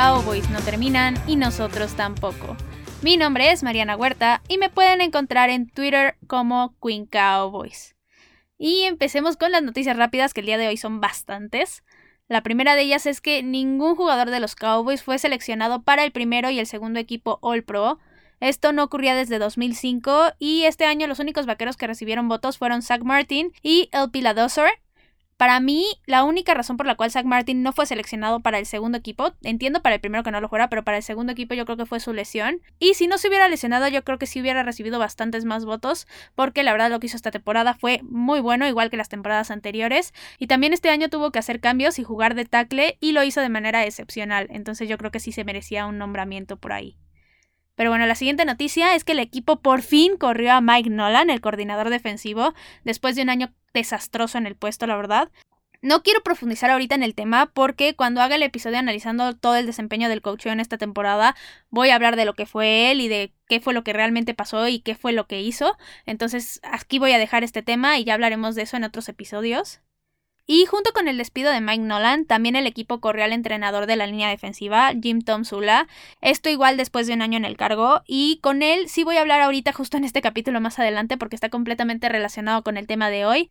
Cowboys 0.00 0.48
no 0.50 0.60
terminan 0.60 1.16
y 1.26 1.34
nosotros 1.34 1.94
tampoco. 1.94 2.56
Mi 3.02 3.16
nombre 3.16 3.50
es 3.50 3.64
Mariana 3.64 3.96
Huerta 3.96 4.42
y 4.46 4.56
me 4.56 4.70
pueden 4.70 5.00
encontrar 5.00 5.50
en 5.50 5.68
Twitter 5.68 6.14
como 6.28 6.76
Queen 6.80 7.04
Cowboys. 7.04 7.96
Y 8.58 8.82
empecemos 8.82 9.36
con 9.36 9.50
las 9.50 9.64
noticias 9.64 9.96
rápidas 9.96 10.32
que 10.34 10.38
el 10.38 10.46
día 10.46 10.56
de 10.56 10.68
hoy 10.68 10.76
son 10.76 11.00
bastantes. 11.00 11.82
La 12.28 12.44
primera 12.44 12.76
de 12.76 12.82
ellas 12.82 13.06
es 13.06 13.20
que 13.20 13.42
ningún 13.42 13.96
jugador 13.96 14.30
de 14.30 14.38
los 14.38 14.54
Cowboys 14.54 15.02
fue 15.02 15.18
seleccionado 15.18 15.82
para 15.82 16.04
el 16.04 16.12
primero 16.12 16.48
y 16.48 16.60
el 16.60 16.68
segundo 16.68 17.00
equipo 17.00 17.40
All 17.42 17.64
Pro. 17.64 17.98
Esto 18.38 18.72
no 18.72 18.84
ocurría 18.84 19.16
desde 19.16 19.40
2005 19.40 20.34
y 20.38 20.62
este 20.62 20.84
año 20.84 21.08
los 21.08 21.18
únicos 21.18 21.44
vaqueros 21.44 21.76
que 21.76 21.88
recibieron 21.88 22.28
votos 22.28 22.56
fueron 22.56 22.82
Zach 22.82 23.02
Martin 23.02 23.50
y 23.62 23.88
El 23.90 24.12
Piladosor, 24.12 24.70
para 25.38 25.60
mí, 25.60 25.86
la 26.04 26.24
única 26.24 26.52
razón 26.52 26.76
por 26.76 26.84
la 26.84 26.96
cual 26.96 27.12
Zach 27.12 27.24
Martin 27.24 27.62
no 27.62 27.72
fue 27.72 27.86
seleccionado 27.86 28.40
para 28.40 28.58
el 28.58 28.66
segundo 28.66 28.98
equipo, 28.98 29.34
entiendo 29.44 29.80
para 29.80 29.94
el 29.94 30.00
primero 30.00 30.24
que 30.24 30.32
no 30.32 30.40
lo 30.40 30.48
fuera, 30.48 30.68
pero 30.68 30.82
para 30.82 30.96
el 30.96 31.04
segundo 31.04 31.30
equipo 31.30 31.54
yo 31.54 31.64
creo 31.64 31.76
que 31.76 31.86
fue 31.86 32.00
su 32.00 32.12
lesión. 32.12 32.60
Y 32.80 32.94
si 32.94 33.06
no 33.06 33.18
se 33.18 33.28
hubiera 33.28 33.48
lesionado, 33.48 33.86
yo 33.86 34.02
creo 34.02 34.18
que 34.18 34.26
sí 34.26 34.40
hubiera 34.40 34.64
recibido 34.64 34.98
bastantes 34.98 35.44
más 35.44 35.64
votos, 35.64 36.08
porque 36.34 36.64
la 36.64 36.72
verdad 36.72 36.90
lo 36.90 36.98
que 36.98 37.06
hizo 37.06 37.16
esta 37.16 37.30
temporada 37.30 37.74
fue 37.74 38.00
muy 38.02 38.40
bueno, 38.40 38.66
igual 38.66 38.90
que 38.90 38.96
las 38.96 39.08
temporadas 39.08 39.52
anteriores. 39.52 40.12
Y 40.40 40.48
también 40.48 40.72
este 40.72 40.90
año 40.90 41.08
tuvo 41.08 41.30
que 41.30 41.38
hacer 41.38 41.60
cambios 41.60 42.00
y 42.00 42.02
jugar 42.02 42.34
de 42.34 42.44
tackle, 42.44 42.98
y 43.00 43.12
lo 43.12 43.22
hizo 43.22 43.40
de 43.40 43.48
manera 43.48 43.86
excepcional. 43.86 44.48
Entonces 44.50 44.88
yo 44.88 44.98
creo 44.98 45.12
que 45.12 45.20
sí 45.20 45.30
se 45.30 45.44
merecía 45.44 45.86
un 45.86 45.98
nombramiento 45.98 46.56
por 46.56 46.72
ahí. 46.72 46.96
Pero 47.78 47.90
bueno, 47.90 48.06
la 48.06 48.16
siguiente 48.16 48.44
noticia 48.44 48.96
es 48.96 49.04
que 49.04 49.12
el 49.12 49.20
equipo 49.20 49.60
por 49.60 49.82
fin 49.82 50.16
corrió 50.16 50.52
a 50.52 50.60
Mike 50.60 50.90
Nolan, 50.90 51.30
el 51.30 51.40
coordinador 51.40 51.90
defensivo, 51.90 52.52
después 52.82 53.14
de 53.14 53.22
un 53.22 53.30
año 53.30 53.54
desastroso 53.72 54.36
en 54.36 54.48
el 54.48 54.56
puesto, 54.56 54.88
la 54.88 54.96
verdad. 54.96 55.30
No 55.80 56.02
quiero 56.02 56.24
profundizar 56.24 56.70
ahorita 56.70 56.96
en 56.96 57.04
el 57.04 57.14
tema 57.14 57.52
porque 57.54 57.94
cuando 57.94 58.20
haga 58.20 58.34
el 58.34 58.42
episodio 58.42 58.78
analizando 58.78 59.36
todo 59.36 59.54
el 59.54 59.66
desempeño 59.66 60.08
del 60.08 60.22
coach 60.22 60.46
en 60.46 60.58
esta 60.58 60.76
temporada, 60.76 61.36
voy 61.70 61.90
a 61.90 61.94
hablar 61.94 62.16
de 62.16 62.24
lo 62.24 62.34
que 62.34 62.46
fue 62.46 62.90
él 62.90 63.00
y 63.00 63.06
de 63.06 63.32
qué 63.46 63.60
fue 63.60 63.74
lo 63.74 63.84
que 63.84 63.92
realmente 63.92 64.34
pasó 64.34 64.66
y 64.66 64.80
qué 64.80 64.96
fue 64.96 65.12
lo 65.12 65.28
que 65.28 65.40
hizo. 65.40 65.78
Entonces 66.04 66.58
aquí 66.64 66.98
voy 66.98 67.12
a 67.12 67.18
dejar 67.18 67.44
este 67.44 67.62
tema 67.62 67.96
y 67.96 68.02
ya 68.02 68.14
hablaremos 68.14 68.56
de 68.56 68.62
eso 68.62 68.76
en 68.76 68.82
otros 68.82 69.08
episodios. 69.08 69.80
Y 70.50 70.64
junto 70.64 70.92
con 70.94 71.08
el 71.08 71.18
despido 71.18 71.52
de 71.52 71.60
Mike 71.60 71.82
Nolan, 71.82 72.24
también 72.24 72.56
el 72.56 72.66
equipo 72.66 73.00
corrió 73.00 73.22
al 73.22 73.34
entrenador 73.34 73.86
de 73.86 73.96
la 73.96 74.06
línea 74.06 74.30
defensiva, 74.30 74.92
Jim 74.98 75.20
Tom 75.20 75.44
Sula. 75.44 75.88
Esto 76.22 76.48
igual 76.48 76.78
después 76.78 77.06
de 77.06 77.12
un 77.12 77.20
año 77.20 77.36
en 77.36 77.44
el 77.44 77.58
cargo. 77.58 78.00
Y 78.06 78.38
con 78.42 78.62
él 78.62 78.88
sí 78.88 79.04
voy 79.04 79.18
a 79.18 79.20
hablar 79.20 79.42
ahorita 79.42 79.74
justo 79.74 79.98
en 79.98 80.04
este 80.04 80.22
capítulo 80.22 80.62
más 80.62 80.78
adelante 80.78 81.18
porque 81.18 81.36
está 81.36 81.50
completamente 81.50 82.08
relacionado 82.08 82.62
con 82.64 82.78
el 82.78 82.86
tema 82.86 83.10
de 83.10 83.26
hoy. 83.26 83.50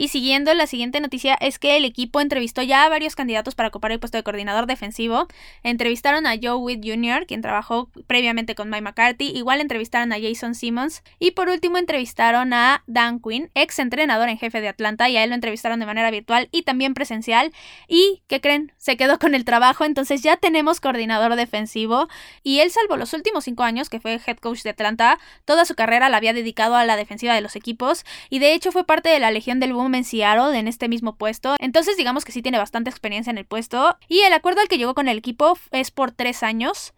Y 0.00 0.08
siguiendo, 0.08 0.54
la 0.54 0.66
siguiente 0.66 0.98
noticia 0.98 1.34
es 1.42 1.58
que 1.58 1.76
el 1.76 1.84
equipo 1.84 2.22
entrevistó 2.22 2.62
ya 2.62 2.84
a 2.84 2.88
varios 2.88 3.14
candidatos 3.14 3.54
para 3.54 3.68
ocupar 3.68 3.92
el 3.92 4.00
puesto 4.00 4.16
de 4.16 4.22
coordinador 4.22 4.64
defensivo. 4.64 5.28
Entrevistaron 5.62 6.26
a 6.26 6.36
Joe 6.40 6.54
Witt 6.54 6.82
Jr., 6.82 7.26
quien 7.26 7.42
trabajó 7.42 7.90
previamente 8.06 8.54
con 8.54 8.70
Mike 8.70 8.80
McCarthy. 8.80 9.26
Igual 9.26 9.60
entrevistaron 9.60 10.14
a 10.14 10.16
Jason 10.18 10.54
Simmons. 10.54 11.02
Y 11.18 11.32
por 11.32 11.50
último, 11.50 11.76
entrevistaron 11.76 12.54
a 12.54 12.82
Dan 12.86 13.20
Quinn, 13.20 13.50
ex 13.54 13.78
entrenador 13.78 14.30
en 14.30 14.38
jefe 14.38 14.62
de 14.62 14.68
Atlanta. 14.68 15.10
Y 15.10 15.18
a 15.18 15.22
él 15.22 15.28
lo 15.28 15.34
entrevistaron 15.34 15.78
de 15.80 15.84
manera 15.84 16.10
virtual 16.10 16.48
y 16.50 16.62
también 16.62 16.94
presencial. 16.94 17.52
Y, 17.86 18.22
¿qué 18.26 18.40
creen? 18.40 18.72
Se 18.78 18.96
quedó 18.96 19.18
con 19.18 19.34
el 19.34 19.44
trabajo. 19.44 19.84
Entonces 19.84 20.22
ya 20.22 20.38
tenemos 20.38 20.80
coordinador 20.80 21.36
defensivo. 21.36 22.08
Y 22.42 22.60
él, 22.60 22.70
salvo 22.70 22.96
los 22.96 23.12
últimos 23.12 23.44
cinco 23.44 23.64
años 23.64 23.90
que 23.90 24.00
fue 24.00 24.18
head 24.26 24.38
coach 24.38 24.62
de 24.62 24.70
Atlanta, 24.70 25.18
toda 25.44 25.66
su 25.66 25.74
carrera 25.74 26.08
la 26.08 26.16
había 26.16 26.32
dedicado 26.32 26.76
a 26.76 26.86
la 26.86 26.96
defensiva 26.96 27.34
de 27.34 27.42
los 27.42 27.54
equipos. 27.54 28.06
Y 28.30 28.38
de 28.38 28.54
hecho 28.54 28.72
fue 28.72 28.86
parte 28.86 29.10
de 29.10 29.20
la 29.20 29.30
Legión 29.30 29.60
del 29.60 29.74
en 29.94 30.54
en 30.54 30.68
este 30.68 30.88
mismo 30.88 31.16
puesto. 31.16 31.56
Entonces 31.58 31.96
digamos 31.96 32.24
que 32.24 32.32
sí 32.32 32.42
tiene 32.42 32.58
bastante 32.58 32.90
experiencia 32.90 33.30
en 33.30 33.38
el 33.38 33.46
puesto. 33.46 33.96
Y 34.08 34.20
el 34.20 34.32
acuerdo 34.32 34.60
al 34.60 34.68
que 34.68 34.78
llegó 34.78 34.94
con 34.94 35.08
el 35.08 35.18
equipo 35.18 35.58
es 35.70 35.90
por 35.90 36.12
tres 36.12 36.42
años. 36.42 36.92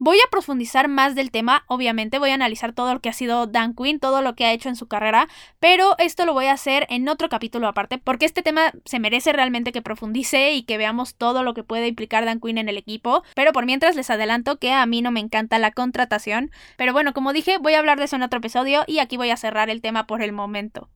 Voy 0.00 0.16
a 0.18 0.30
profundizar 0.30 0.86
más 0.86 1.16
del 1.16 1.32
tema, 1.32 1.64
obviamente 1.66 2.20
voy 2.20 2.30
a 2.30 2.34
analizar 2.34 2.72
todo 2.72 2.94
lo 2.94 3.00
que 3.00 3.08
ha 3.08 3.12
sido 3.12 3.48
Dan 3.48 3.74
Quinn, 3.74 3.98
todo 3.98 4.22
lo 4.22 4.36
que 4.36 4.44
ha 4.44 4.52
hecho 4.52 4.68
en 4.68 4.76
su 4.76 4.86
carrera, 4.86 5.26
pero 5.58 5.96
esto 5.98 6.24
lo 6.24 6.34
voy 6.34 6.46
a 6.46 6.52
hacer 6.52 6.86
en 6.88 7.08
otro 7.08 7.28
capítulo 7.28 7.66
aparte, 7.66 7.98
porque 7.98 8.24
este 8.24 8.44
tema 8.44 8.70
se 8.84 9.00
merece 9.00 9.32
realmente 9.32 9.72
que 9.72 9.82
profundice 9.82 10.52
y 10.52 10.62
que 10.62 10.78
veamos 10.78 11.16
todo 11.16 11.42
lo 11.42 11.52
que 11.52 11.64
puede 11.64 11.88
implicar 11.88 12.24
Dan 12.24 12.38
Quinn 12.38 12.58
en 12.58 12.68
el 12.68 12.78
equipo, 12.78 13.24
pero 13.34 13.52
por 13.52 13.66
mientras 13.66 13.96
les 13.96 14.08
adelanto 14.08 14.60
que 14.60 14.72
a 14.72 14.86
mí 14.86 15.02
no 15.02 15.10
me 15.10 15.18
encanta 15.18 15.58
la 15.58 15.72
contratación, 15.72 16.52
pero 16.76 16.92
bueno, 16.92 17.12
como 17.12 17.32
dije, 17.32 17.58
voy 17.58 17.74
a 17.74 17.80
hablar 17.80 17.98
de 17.98 18.04
eso 18.04 18.14
en 18.14 18.22
otro 18.22 18.38
episodio 18.38 18.84
y 18.86 19.00
aquí 19.00 19.16
voy 19.16 19.30
a 19.30 19.36
cerrar 19.36 19.68
el 19.68 19.82
tema 19.82 20.06
por 20.06 20.22
el 20.22 20.30
momento. 20.30 20.88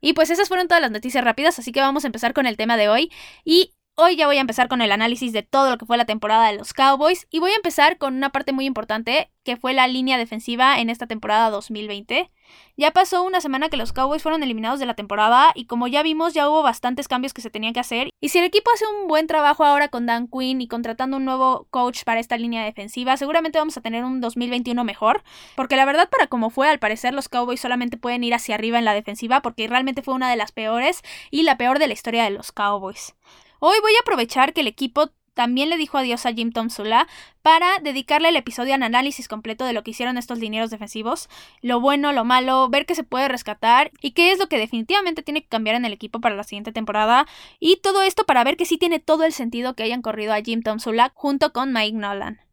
Y 0.00 0.12
pues 0.12 0.30
esas 0.30 0.48
fueron 0.48 0.68
todas 0.68 0.80
las 0.80 0.90
noticias 0.90 1.24
rápidas, 1.24 1.58
así 1.58 1.72
que 1.72 1.80
vamos 1.80 2.04
a 2.04 2.08
empezar 2.08 2.32
con 2.34 2.46
el 2.46 2.56
tema 2.56 2.76
de 2.76 2.88
hoy. 2.88 3.10
Y 3.44 3.74
hoy 3.98 4.14
ya 4.14 4.26
voy 4.26 4.36
a 4.36 4.40
empezar 4.40 4.68
con 4.68 4.80
el 4.80 4.92
análisis 4.92 5.32
de 5.32 5.42
todo 5.42 5.70
lo 5.70 5.76
que 5.76 5.84
fue 5.84 5.96
la 5.96 6.04
temporada 6.04 6.46
de 6.46 6.56
los 6.56 6.72
Cowboys. 6.72 7.26
Y 7.30 7.40
voy 7.40 7.50
a 7.50 7.56
empezar 7.56 7.98
con 7.98 8.14
una 8.14 8.30
parte 8.30 8.52
muy 8.52 8.64
importante, 8.64 9.30
que 9.42 9.56
fue 9.56 9.74
la 9.74 9.88
línea 9.88 10.16
defensiva 10.16 10.78
en 10.78 10.88
esta 10.88 11.08
temporada 11.08 11.50
2020. 11.50 12.30
Ya 12.76 12.92
pasó 12.92 13.24
una 13.24 13.40
semana 13.40 13.68
que 13.68 13.76
los 13.76 13.92
Cowboys 13.92 14.22
fueron 14.22 14.44
eliminados 14.44 14.78
de 14.78 14.86
la 14.86 14.94
temporada 14.94 15.50
y 15.54 15.66
como 15.66 15.88
ya 15.88 16.04
vimos 16.04 16.32
ya 16.32 16.48
hubo 16.48 16.62
bastantes 16.62 17.08
cambios 17.08 17.34
que 17.34 17.42
se 17.42 17.50
tenían 17.50 17.72
que 17.72 17.80
hacer. 17.80 18.08
Y 18.20 18.28
si 18.28 18.38
el 18.38 18.44
equipo 18.44 18.70
hace 18.72 18.84
un 18.86 19.08
buen 19.08 19.26
trabajo 19.26 19.64
ahora 19.64 19.88
con 19.88 20.06
Dan 20.06 20.28
Quinn 20.28 20.60
y 20.60 20.68
contratando 20.68 21.16
un 21.16 21.24
nuevo 21.24 21.66
coach 21.70 22.04
para 22.04 22.20
esta 22.20 22.36
línea 22.36 22.64
defensiva, 22.64 23.16
seguramente 23.16 23.58
vamos 23.58 23.76
a 23.76 23.80
tener 23.80 24.04
un 24.04 24.20
2021 24.20 24.84
mejor. 24.84 25.24
Porque 25.56 25.76
la 25.76 25.84
verdad 25.84 26.08
para 26.08 26.28
como 26.28 26.50
fue, 26.50 26.68
al 26.68 26.78
parecer 26.78 27.14
los 27.14 27.28
Cowboys 27.28 27.60
solamente 27.60 27.96
pueden 27.96 28.22
ir 28.22 28.32
hacia 28.32 28.54
arriba 28.54 28.78
en 28.78 28.84
la 28.84 28.94
defensiva 28.94 29.42
porque 29.42 29.66
realmente 29.66 30.02
fue 30.02 30.14
una 30.14 30.30
de 30.30 30.36
las 30.36 30.52
peores 30.52 31.02
y 31.32 31.42
la 31.42 31.58
peor 31.58 31.80
de 31.80 31.88
la 31.88 31.94
historia 31.94 32.22
de 32.22 32.30
los 32.30 32.52
Cowboys. 32.52 33.16
Hoy 33.60 33.76
voy 33.82 33.92
a 33.96 34.00
aprovechar 34.02 34.52
que 34.52 34.60
el 34.60 34.68
equipo 34.68 35.10
también 35.34 35.68
le 35.68 35.76
dijo 35.76 35.98
adiós 35.98 36.26
a 36.26 36.32
Jim 36.32 36.52
Tom 36.52 36.70
Sula 36.70 37.08
para 37.42 37.78
dedicarle 37.80 38.28
el 38.28 38.36
episodio 38.36 38.74
a 38.74 38.76
un 38.76 38.84
análisis 38.84 39.26
completo 39.26 39.64
de 39.64 39.72
lo 39.72 39.82
que 39.82 39.90
hicieron 39.90 40.16
estos 40.16 40.38
linieros 40.38 40.70
defensivos, 40.70 41.28
lo 41.60 41.80
bueno, 41.80 42.12
lo 42.12 42.24
malo, 42.24 42.68
ver 42.68 42.86
qué 42.86 42.94
se 42.94 43.02
puede 43.02 43.26
rescatar 43.26 43.90
y 44.00 44.12
qué 44.12 44.30
es 44.30 44.38
lo 44.38 44.48
que 44.48 44.58
definitivamente 44.58 45.24
tiene 45.24 45.42
que 45.42 45.48
cambiar 45.48 45.74
en 45.74 45.84
el 45.84 45.92
equipo 45.92 46.20
para 46.20 46.36
la 46.36 46.44
siguiente 46.44 46.72
temporada 46.72 47.26
y 47.58 47.76
todo 47.76 48.02
esto 48.02 48.26
para 48.26 48.44
ver 48.44 48.56
que 48.56 48.66
sí 48.66 48.78
tiene 48.78 49.00
todo 49.00 49.24
el 49.24 49.32
sentido 49.32 49.74
que 49.74 49.82
hayan 49.82 50.02
corrido 50.02 50.34
a 50.34 50.40
Jim 50.40 50.62
Tom 50.62 50.78
Sula 50.78 51.10
junto 51.14 51.52
con 51.52 51.72
Mike 51.72 51.96
Nolan. 51.96 52.47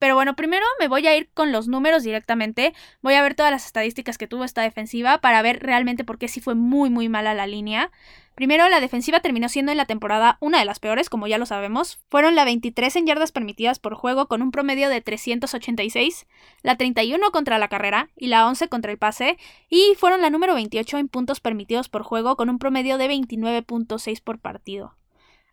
Pero 0.00 0.14
bueno, 0.14 0.34
primero 0.34 0.64
me 0.80 0.88
voy 0.88 1.06
a 1.06 1.14
ir 1.14 1.28
con 1.34 1.52
los 1.52 1.68
números 1.68 2.02
directamente. 2.02 2.72
Voy 3.02 3.14
a 3.14 3.22
ver 3.22 3.34
todas 3.34 3.52
las 3.52 3.66
estadísticas 3.66 4.16
que 4.16 4.26
tuvo 4.26 4.44
esta 4.44 4.62
defensiva 4.62 5.18
para 5.18 5.42
ver 5.42 5.62
realmente 5.62 6.04
por 6.04 6.16
qué 6.16 6.26
sí 6.26 6.40
fue 6.40 6.54
muy 6.54 6.88
muy 6.88 7.10
mala 7.10 7.34
la 7.34 7.46
línea. 7.46 7.90
Primero, 8.34 8.66
la 8.70 8.80
defensiva 8.80 9.20
terminó 9.20 9.50
siendo 9.50 9.72
en 9.72 9.76
la 9.76 9.84
temporada 9.84 10.38
una 10.40 10.58
de 10.58 10.64
las 10.64 10.78
peores, 10.78 11.10
como 11.10 11.26
ya 11.26 11.36
lo 11.36 11.44
sabemos. 11.44 11.98
Fueron 12.08 12.34
la 12.34 12.46
23 12.46 12.96
en 12.96 13.06
yardas 13.06 13.30
permitidas 13.30 13.78
por 13.78 13.94
juego 13.94 14.26
con 14.26 14.40
un 14.40 14.52
promedio 14.52 14.88
de 14.88 15.02
386, 15.02 16.26
la 16.62 16.76
31 16.76 17.30
contra 17.32 17.58
la 17.58 17.68
carrera 17.68 18.08
y 18.16 18.28
la 18.28 18.46
11 18.46 18.68
contra 18.68 18.92
el 18.92 18.96
pase, 18.96 19.36
y 19.68 19.94
fueron 19.98 20.22
la 20.22 20.30
número 20.30 20.54
28 20.54 20.96
en 20.96 21.08
puntos 21.08 21.40
permitidos 21.40 21.90
por 21.90 22.02
juego 22.02 22.36
con 22.36 22.48
un 22.48 22.58
promedio 22.58 22.96
de 22.96 23.10
29.6 23.10 24.22
por 24.22 24.38
partido. 24.38 24.94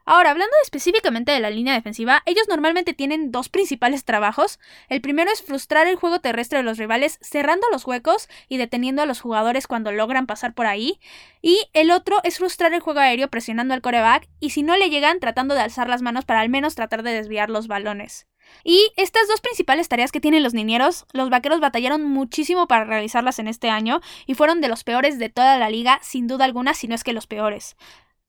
Ahora, 0.09 0.31
hablando 0.31 0.55
específicamente 0.63 1.33
de 1.33 1.41
la 1.41 1.49
línea 1.49 1.73
defensiva, 1.73 2.23
ellos 2.25 2.47
normalmente 2.47 2.93
tienen 2.93 3.29
dos 3.29 3.49
principales 3.49 4.05
trabajos. 4.05 4.57
El 4.87 5.01
primero 5.01 5.29
es 5.29 5.43
frustrar 5.43 5.85
el 5.85 5.97
juego 5.97 6.21
terrestre 6.21 6.59
de 6.59 6.63
los 6.63 6.77
rivales 6.77 7.19
cerrando 7.21 7.67
los 7.73 7.85
huecos 7.85 8.29
y 8.47 8.55
deteniendo 8.55 9.01
a 9.01 9.05
los 9.05 9.19
jugadores 9.19 9.67
cuando 9.67 9.91
logran 9.91 10.25
pasar 10.25 10.53
por 10.53 10.65
ahí. 10.65 11.01
Y 11.41 11.59
el 11.73 11.91
otro 11.91 12.21
es 12.23 12.37
frustrar 12.37 12.73
el 12.73 12.79
juego 12.79 13.01
aéreo 13.01 13.27
presionando 13.27 13.73
al 13.73 13.81
coreback 13.81 14.29
y 14.39 14.51
si 14.51 14.63
no 14.63 14.77
le 14.77 14.89
llegan 14.89 15.19
tratando 15.19 15.55
de 15.55 15.61
alzar 15.61 15.89
las 15.89 16.01
manos 16.01 16.23
para 16.23 16.39
al 16.39 16.47
menos 16.47 16.75
tratar 16.75 17.03
de 17.03 17.11
desviar 17.11 17.49
los 17.49 17.67
balones. 17.67 18.27
Y 18.63 18.93
estas 18.95 19.27
dos 19.27 19.41
principales 19.41 19.89
tareas 19.89 20.13
que 20.13 20.21
tienen 20.21 20.41
los 20.41 20.53
niñeros, 20.53 21.05
los 21.11 21.29
vaqueros 21.29 21.59
batallaron 21.59 22.05
muchísimo 22.05 22.65
para 22.69 22.85
realizarlas 22.85 23.39
en 23.39 23.49
este 23.49 23.69
año 23.69 23.99
y 24.25 24.35
fueron 24.35 24.61
de 24.61 24.69
los 24.69 24.85
peores 24.85 25.19
de 25.19 25.27
toda 25.27 25.57
la 25.57 25.69
liga, 25.69 25.99
sin 26.01 26.27
duda 26.27 26.45
alguna, 26.45 26.73
si 26.73 26.87
no 26.87 26.95
es 26.95 27.03
que 27.03 27.11
los 27.11 27.27
peores. 27.27 27.75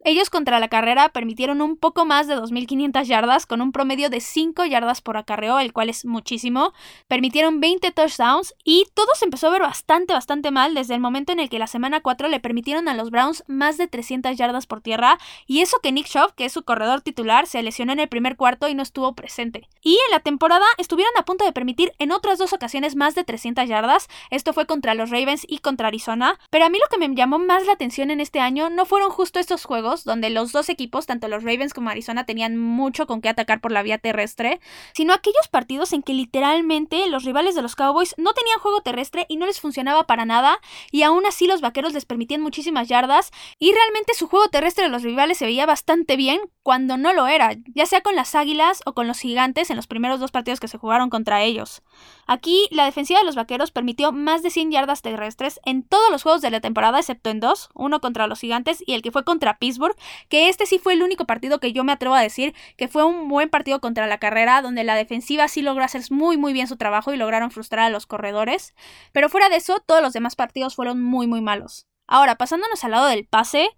Ellos 0.05 0.31
contra 0.31 0.61
la 0.61 0.69
carrera 0.69 1.09
permitieron 1.09 1.61
un 1.61 1.77
poco 1.77 2.05
más 2.05 2.29
de 2.29 2.37
2.500 2.37 3.05
yardas 3.05 3.47
con 3.47 3.61
un 3.61 3.73
promedio 3.73 4.11
de 4.11 4.21
5 4.21 4.65
yardas 4.65 5.01
por 5.01 5.17
acarreo, 5.17 5.59
el 5.59 5.73
cual 5.73 5.91
es 5.91 6.05
muchísimo. 6.05 6.73
Permitieron 7.09 7.61
20 7.61 7.91
touchdowns 7.91 8.55
y 8.65 8.87
todo 8.95 9.09
se 9.15 9.25
empezó 9.25 9.49
a 9.49 9.51
ver 9.51 9.63
bastante, 9.63 10.15
bastante 10.15 10.53
mal 10.53 10.75
desde 10.75 10.95
el 10.95 11.01
momento 11.01 11.33
en 11.33 11.41
el 11.41 11.51
que 11.51 11.59
la 11.59 11.67
semana 11.67 12.01
4 12.01 12.29
le 12.29 12.39
permitieron 12.39 12.89
a 12.89 12.95
los 12.95 13.11
Browns 13.11 13.43
más 13.49 13.77
de 13.77 13.89
300 13.89 14.37
yardas 14.37 14.67
por 14.67 14.83
tierra 14.83 15.19
y 15.47 15.63
eso 15.63 15.81
que 15.83 15.91
Nick 15.91 16.07
Schaub, 16.07 16.33
que 16.35 16.45
es 16.45 16.53
su 16.53 16.63
corredor 16.63 17.01
titular, 17.01 17.49
se 17.49 17.63
lesionó 17.63 17.93
en 17.93 18.01
el 18.01 18.09
primer 18.09 18.37
cuarto 18.37 18.69
y 18.69 18.75
no 18.75 18.85
estuvo 18.85 19.15
presente. 19.15 19.69
Y 19.83 19.95
en 19.95 20.13
la 20.13 20.21
temporada 20.21 20.67
estuvieron 20.79 21.13
a 21.19 21.25
punto 21.25 21.45
de 21.45 21.53
permitir 21.53 21.93
en 21.99 22.13
otras 22.13 22.39
dos 22.39 22.53
ocasiones 22.53 22.95
más 22.95 23.17
de 23.17 23.25
300 23.25 23.69
yardas, 23.69 24.09
esto 24.31 24.53
fue 24.53 24.67
contra 24.67 24.95
los 24.95 25.11
Ravens 25.11 25.45
y 25.49 25.59
contra 25.59 25.89
Arizona, 25.89 26.39
pero 26.51 26.65
a 26.65 26.69
mí 26.69 26.79
lo 26.79 26.89
que 26.89 27.05
me 27.05 27.15
llamó 27.15 27.39
más 27.39 27.67
la 27.67 27.73
atención 27.73 28.11
en 28.11 28.21
este 28.21 28.39
año 28.39 28.71
no 28.71 28.87
fueron 28.87 29.11
justo 29.11 29.41
estos 29.41 29.65
juegos, 29.65 29.88
donde 29.97 30.31
los 30.31 30.53
dos 30.53 30.69
equipos, 30.69 31.07
tanto 31.07 31.29
los 31.29 31.43
Ravens 31.43 31.75
como 31.75 31.91
Arizona, 31.91 32.25
tenían 32.25 32.57
mucho 32.57 33.07
con 33.07 33.21
qué 33.21 33.29
atacar 33.29 33.61
por 33.61 33.73
la 33.73 33.83
vía 33.83 33.99
terrestre, 33.99 34.61
sino 34.95 35.13
aquellos 35.13 35.49
partidos 35.51 35.93
en 35.93 36.03
que 36.03 36.15
literalmente 36.15 37.09
los 37.09 37.25
rivales 37.25 37.55
de 37.55 37.63
los 37.63 37.77
Cowboys 37.77 38.15
no 38.19 38.33
tenían 38.33 38.59
juego 38.59 38.81
terrestre 38.83 39.27
y 39.29 39.37
no 39.37 39.47
les 39.47 39.61
funcionaba 39.61 40.07
para 40.07 40.25
nada, 40.25 40.59
y 40.91 41.03
aún 41.03 41.27
así 41.27 41.47
los 41.47 41.61
vaqueros 41.61 41.93
les 41.93 42.05
permitían 42.05 42.41
muchísimas 42.41 42.89
yardas, 42.89 43.31
y 43.59 43.73
realmente 43.73 44.15
su 44.15 44.29
juego 44.29 44.49
terrestre 44.49 44.85
de 44.85 44.91
los 44.91 45.03
rivales 45.03 45.39
se 45.39 45.47
veía 45.47 45.67
bastante 45.67 46.17
bien 46.17 46.41
cuando 46.69 46.99
no 46.99 47.15
lo 47.15 47.29
era, 47.29 47.53
ya 47.75 47.87
sea 47.87 48.03
con 48.03 48.15
las 48.15 48.35
Águilas 48.35 48.83
o 48.85 48.93
con 48.93 49.07
los 49.07 49.21
Gigantes 49.21 49.71
en 49.71 49.77
los 49.77 49.87
primeros 49.87 50.21
dos 50.21 50.33
partidos 50.33 50.61
que 50.61 50.69
se 50.69 50.77
jugaron 50.77 51.09
contra 51.09 51.41
ellos. 51.43 51.81
Aquí, 52.27 52.69
la 52.71 52.85
defensiva 52.85 53.21
de 53.21 53.25
los 53.25 53.37
vaqueros 53.37 53.71
permitió 53.71 54.13
más 54.13 54.43
de 54.43 54.51
100 54.51 54.73
yardas 54.73 55.01
terrestres 55.01 55.61
en 55.65 55.83
todos 55.83 56.11
los 56.11 56.23
juegos 56.23 56.43
de 56.43 56.51
la 56.51 56.61
temporada, 56.61 56.99
excepto 56.99 57.31
en 57.31 57.41
dos, 57.41 57.71
uno 57.73 58.03
contra 58.03 58.27
los 58.27 58.41
Gigantes 58.41 58.85
y 58.87 58.93
el 58.93 59.01
que 59.01 59.11
fue 59.11 59.25
contra 59.25 59.59
Pittsburgh, 59.59 59.97
que 60.29 60.51
este 60.51 60.67
sí 60.67 60.79
fue 60.79 60.93
el 60.93 61.03
único 61.03 61.25
partido 61.25 61.59
que 61.59 61.73
yo 61.73 61.85
me 61.85 61.93
atrevo 61.93 62.15
a 62.15 62.21
decir 62.21 62.55
que 62.77 62.87
fue 62.87 63.03
un 63.03 63.31
buen 63.31 63.49
partido 63.49 63.81
contra 63.81 64.07
la 64.07 64.19
carrera, 64.19 64.61
donde 64.61 64.85
la 64.85 64.95
defensiva 64.95 65.49
sí 65.49 65.63
logró 65.63 65.85
hacer 65.85 66.03
muy 66.11 66.37
muy 66.37 66.53
bien 66.53 66.67
su 66.67 66.77
trabajo 66.77 67.15
y 67.15 67.17
lograron 67.17 67.51
frustrar 67.51 67.87
a 67.87 67.91
los 67.91 68.05
corredores, 68.05 68.75
pero 69.13 69.31
fuera 69.31 69.49
de 69.49 69.57
eso, 69.57 69.83
todos 69.87 70.03
los 70.03 70.13
demás 70.13 70.37
partidos 70.37 70.75
fueron 70.75 71.03
muy 71.03 71.27
muy 71.27 71.41
malos. 71.41 71.87
Ahora, 72.07 72.37
pasándonos 72.37 72.85
al 72.85 72.91
lado 72.91 73.07
del 73.07 73.27
pase, 73.27 73.71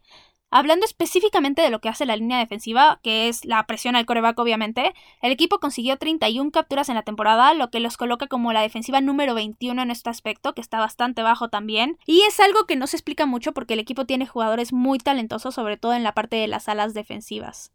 Hablando 0.52 0.84
específicamente 0.84 1.62
de 1.62 1.70
lo 1.70 1.80
que 1.80 1.88
hace 1.88 2.06
la 2.06 2.16
línea 2.16 2.38
defensiva, 2.38 2.98
que 3.04 3.28
es 3.28 3.44
la 3.44 3.64
presión 3.66 3.94
al 3.94 4.04
coreback 4.04 4.36
obviamente, 4.40 4.94
el 5.22 5.30
equipo 5.30 5.60
consiguió 5.60 5.96
31 5.96 6.50
capturas 6.50 6.88
en 6.88 6.96
la 6.96 7.04
temporada, 7.04 7.54
lo 7.54 7.70
que 7.70 7.78
los 7.78 7.96
coloca 7.96 8.26
como 8.26 8.52
la 8.52 8.62
defensiva 8.62 9.00
número 9.00 9.34
21 9.34 9.80
en 9.80 9.92
este 9.92 10.10
aspecto, 10.10 10.52
que 10.52 10.60
está 10.60 10.80
bastante 10.80 11.22
bajo 11.22 11.50
también. 11.50 11.98
Y 12.04 12.22
es 12.22 12.40
algo 12.40 12.64
que 12.66 12.74
no 12.74 12.88
se 12.88 12.96
explica 12.96 13.26
mucho 13.26 13.52
porque 13.52 13.74
el 13.74 13.80
equipo 13.80 14.06
tiene 14.06 14.26
jugadores 14.26 14.72
muy 14.72 14.98
talentosos, 14.98 15.54
sobre 15.54 15.76
todo 15.76 15.94
en 15.94 16.02
la 16.02 16.14
parte 16.14 16.34
de 16.36 16.48
las 16.48 16.68
alas 16.68 16.94
defensivas. 16.94 17.72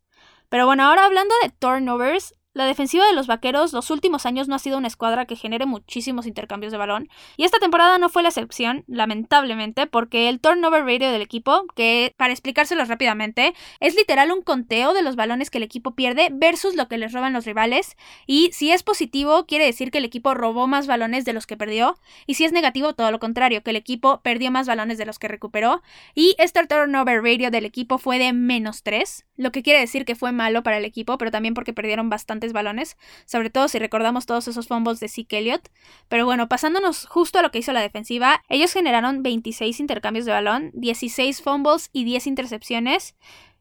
Pero 0.49 0.65
bueno, 0.65 0.83
ahora 0.83 1.05
hablando 1.05 1.33
de 1.43 1.49
turnovers, 1.51 2.35
la 2.55 2.65
defensiva 2.65 3.05
de 3.05 3.13
los 3.13 3.27
Vaqueros 3.27 3.73
los 3.73 3.91
últimos 3.91 4.25
años 4.25 4.47
no 4.47 4.55
ha 4.55 4.59
sido 4.59 4.77
una 4.77 4.87
escuadra 4.87 5.25
que 5.25 5.35
genere 5.35 5.65
muchísimos 5.65 6.25
intercambios 6.25 6.71
de 6.71 6.77
balón, 6.77 7.09
y 7.35 7.43
esta 7.43 7.59
temporada 7.59 7.97
no 7.97 8.07
fue 8.07 8.23
la 8.23 8.29
excepción, 8.29 8.85
lamentablemente, 8.87 9.87
porque 9.87 10.29
el 10.29 10.39
turnover 10.39 10.85
ratio 10.85 11.11
del 11.11 11.21
equipo, 11.21 11.65
que 11.75 12.15
para 12.15 12.31
explicárselos 12.31 12.87
rápidamente, 12.87 13.53
es 13.81 13.95
literal 13.95 14.31
un 14.31 14.41
conteo 14.41 14.93
de 14.93 15.01
los 15.01 15.17
balones 15.17 15.49
que 15.49 15.57
el 15.57 15.65
equipo 15.65 15.95
pierde 15.95 16.29
versus 16.31 16.75
lo 16.75 16.87
que 16.87 16.97
les 16.97 17.11
roban 17.11 17.33
los 17.33 17.45
rivales, 17.45 17.97
y 18.25 18.51
si 18.53 18.71
es 18.71 18.83
positivo 18.83 19.45
quiere 19.45 19.65
decir 19.65 19.91
que 19.91 19.97
el 19.97 20.05
equipo 20.05 20.33
robó 20.33 20.65
más 20.65 20.87
balones 20.87 21.25
de 21.25 21.33
los 21.33 21.45
que 21.47 21.57
perdió, 21.57 21.97
y 22.25 22.35
si 22.35 22.45
es 22.45 22.53
negativo 22.53 22.93
todo 22.93 23.11
lo 23.11 23.19
contrario, 23.19 23.63
que 23.63 23.71
el 23.71 23.75
equipo 23.75 24.21
perdió 24.21 24.49
más 24.49 24.65
balones 24.65 24.97
de 24.97 25.05
los 25.05 25.19
que 25.19 25.27
recuperó, 25.27 25.83
y 26.13 26.35
este 26.37 26.65
turnover 26.65 27.21
ratio 27.21 27.51
del 27.51 27.65
equipo 27.65 27.97
fue 27.97 28.17
de 28.17 28.31
menos 28.31 28.81
3, 28.81 29.25
lo 29.35 29.51
que 29.51 29.61
quiere 29.61 29.81
decir 29.81 30.05
que 30.05 30.15
fue 30.15 30.31
malo 30.31 30.63
para 30.63 30.77
el 30.77 30.85
equipo, 30.85 31.17
pero 31.17 31.31
también 31.31 31.53
porque 31.53 31.73
perdieron 31.73 32.09
bastante 32.09 32.44
balones, 32.53 32.97
sobre 33.25 33.49
todo 33.49 33.67
si 33.67 33.79
recordamos 33.79 34.25
todos 34.25 34.47
esos 34.47 34.67
fumbles 34.67 34.99
de 34.99 35.09
Zeke 35.09 35.39
Elliott. 35.39 35.69
Pero 36.07 36.25
bueno, 36.25 36.47
pasándonos 36.47 37.05
justo 37.05 37.39
a 37.39 37.41
lo 37.41 37.51
que 37.51 37.59
hizo 37.59 37.73
la 37.73 37.81
defensiva, 37.81 38.43
ellos 38.49 38.73
generaron 38.73 39.23
26 39.23 39.79
intercambios 39.79 40.25
de 40.25 40.31
balón, 40.31 40.71
16 40.73 41.41
fumbles 41.41 41.89
y 41.93 42.03
10 42.03 42.27
intercepciones. 42.27 43.15